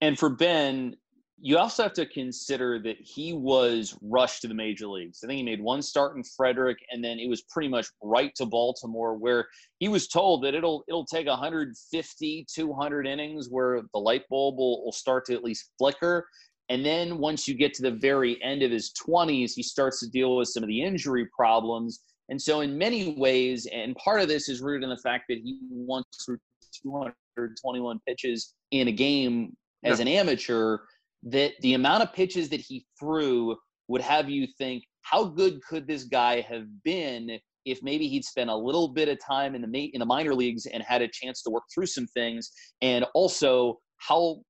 [0.00, 0.96] And for Ben,
[1.38, 5.20] you also have to consider that he was rushed to the major leagues.
[5.22, 8.34] I think he made one start in Frederick, and then it was pretty much right
[8.36, 9.46] to Baltimore, where
[9.78, 14.84] he was told that it'll it'll take 150, 200 innings where the light bulb will,
[14.84, 16.26] will start to at least flicker.
[16.68, 20.10] And then once you get to the very end of his 20s, he starts to
[20.10, 22.00] deal with some of the injury problems.
[22.28, 25.38] And so, in many ways, and part of this is rooted in the fact that
[25.38, 26.38] he once threw
[26.82, 29.54] 221 pitches in a game
[29.84, 30.78] as an amateur,
[31.22, 33.56] that the amount of pitches that he threw
[33.88, 38.48] would have you think, how good could this guy have been if maybe he'd spent
[38.48, 41.42] a little bit of time in the in the minor leagues and had a chance
[41.42, 42.50] to work through some things,
[42.80, 44.40] and also how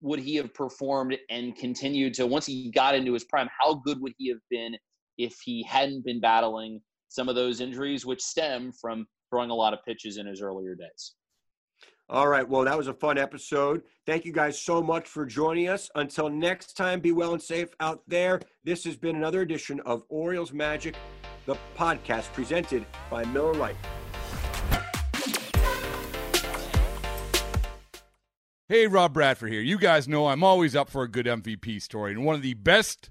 [0.00, 3.48] would he have performed and continued to once he got into his prime?
[3.60, 4.76] How good would he have been
[5.18, 9.72] if he hadn't been battling some of those injuries, which stem from throwing a lot
[9.72, 11.14] of pitches in his earlier days?
[12.10, 12.46] All right.
[12.46, 13.82] Well, that was a fun episode.
[14.04, 15.90] Thank you guys so much for joining us.
[15.94, 18.40] Until next time, be well and safe out there.
[18.62, 20.96] This has been another edition of Orioles Magic,
[21.46, 23.76] the podcast presented by Miller Lite.
[28.68, 29.60] Hey, Rob Bradford here.
[29.60, 32.54] You guys know I'm always up for a good MVP story, and one of the
[32.54, 33.10] best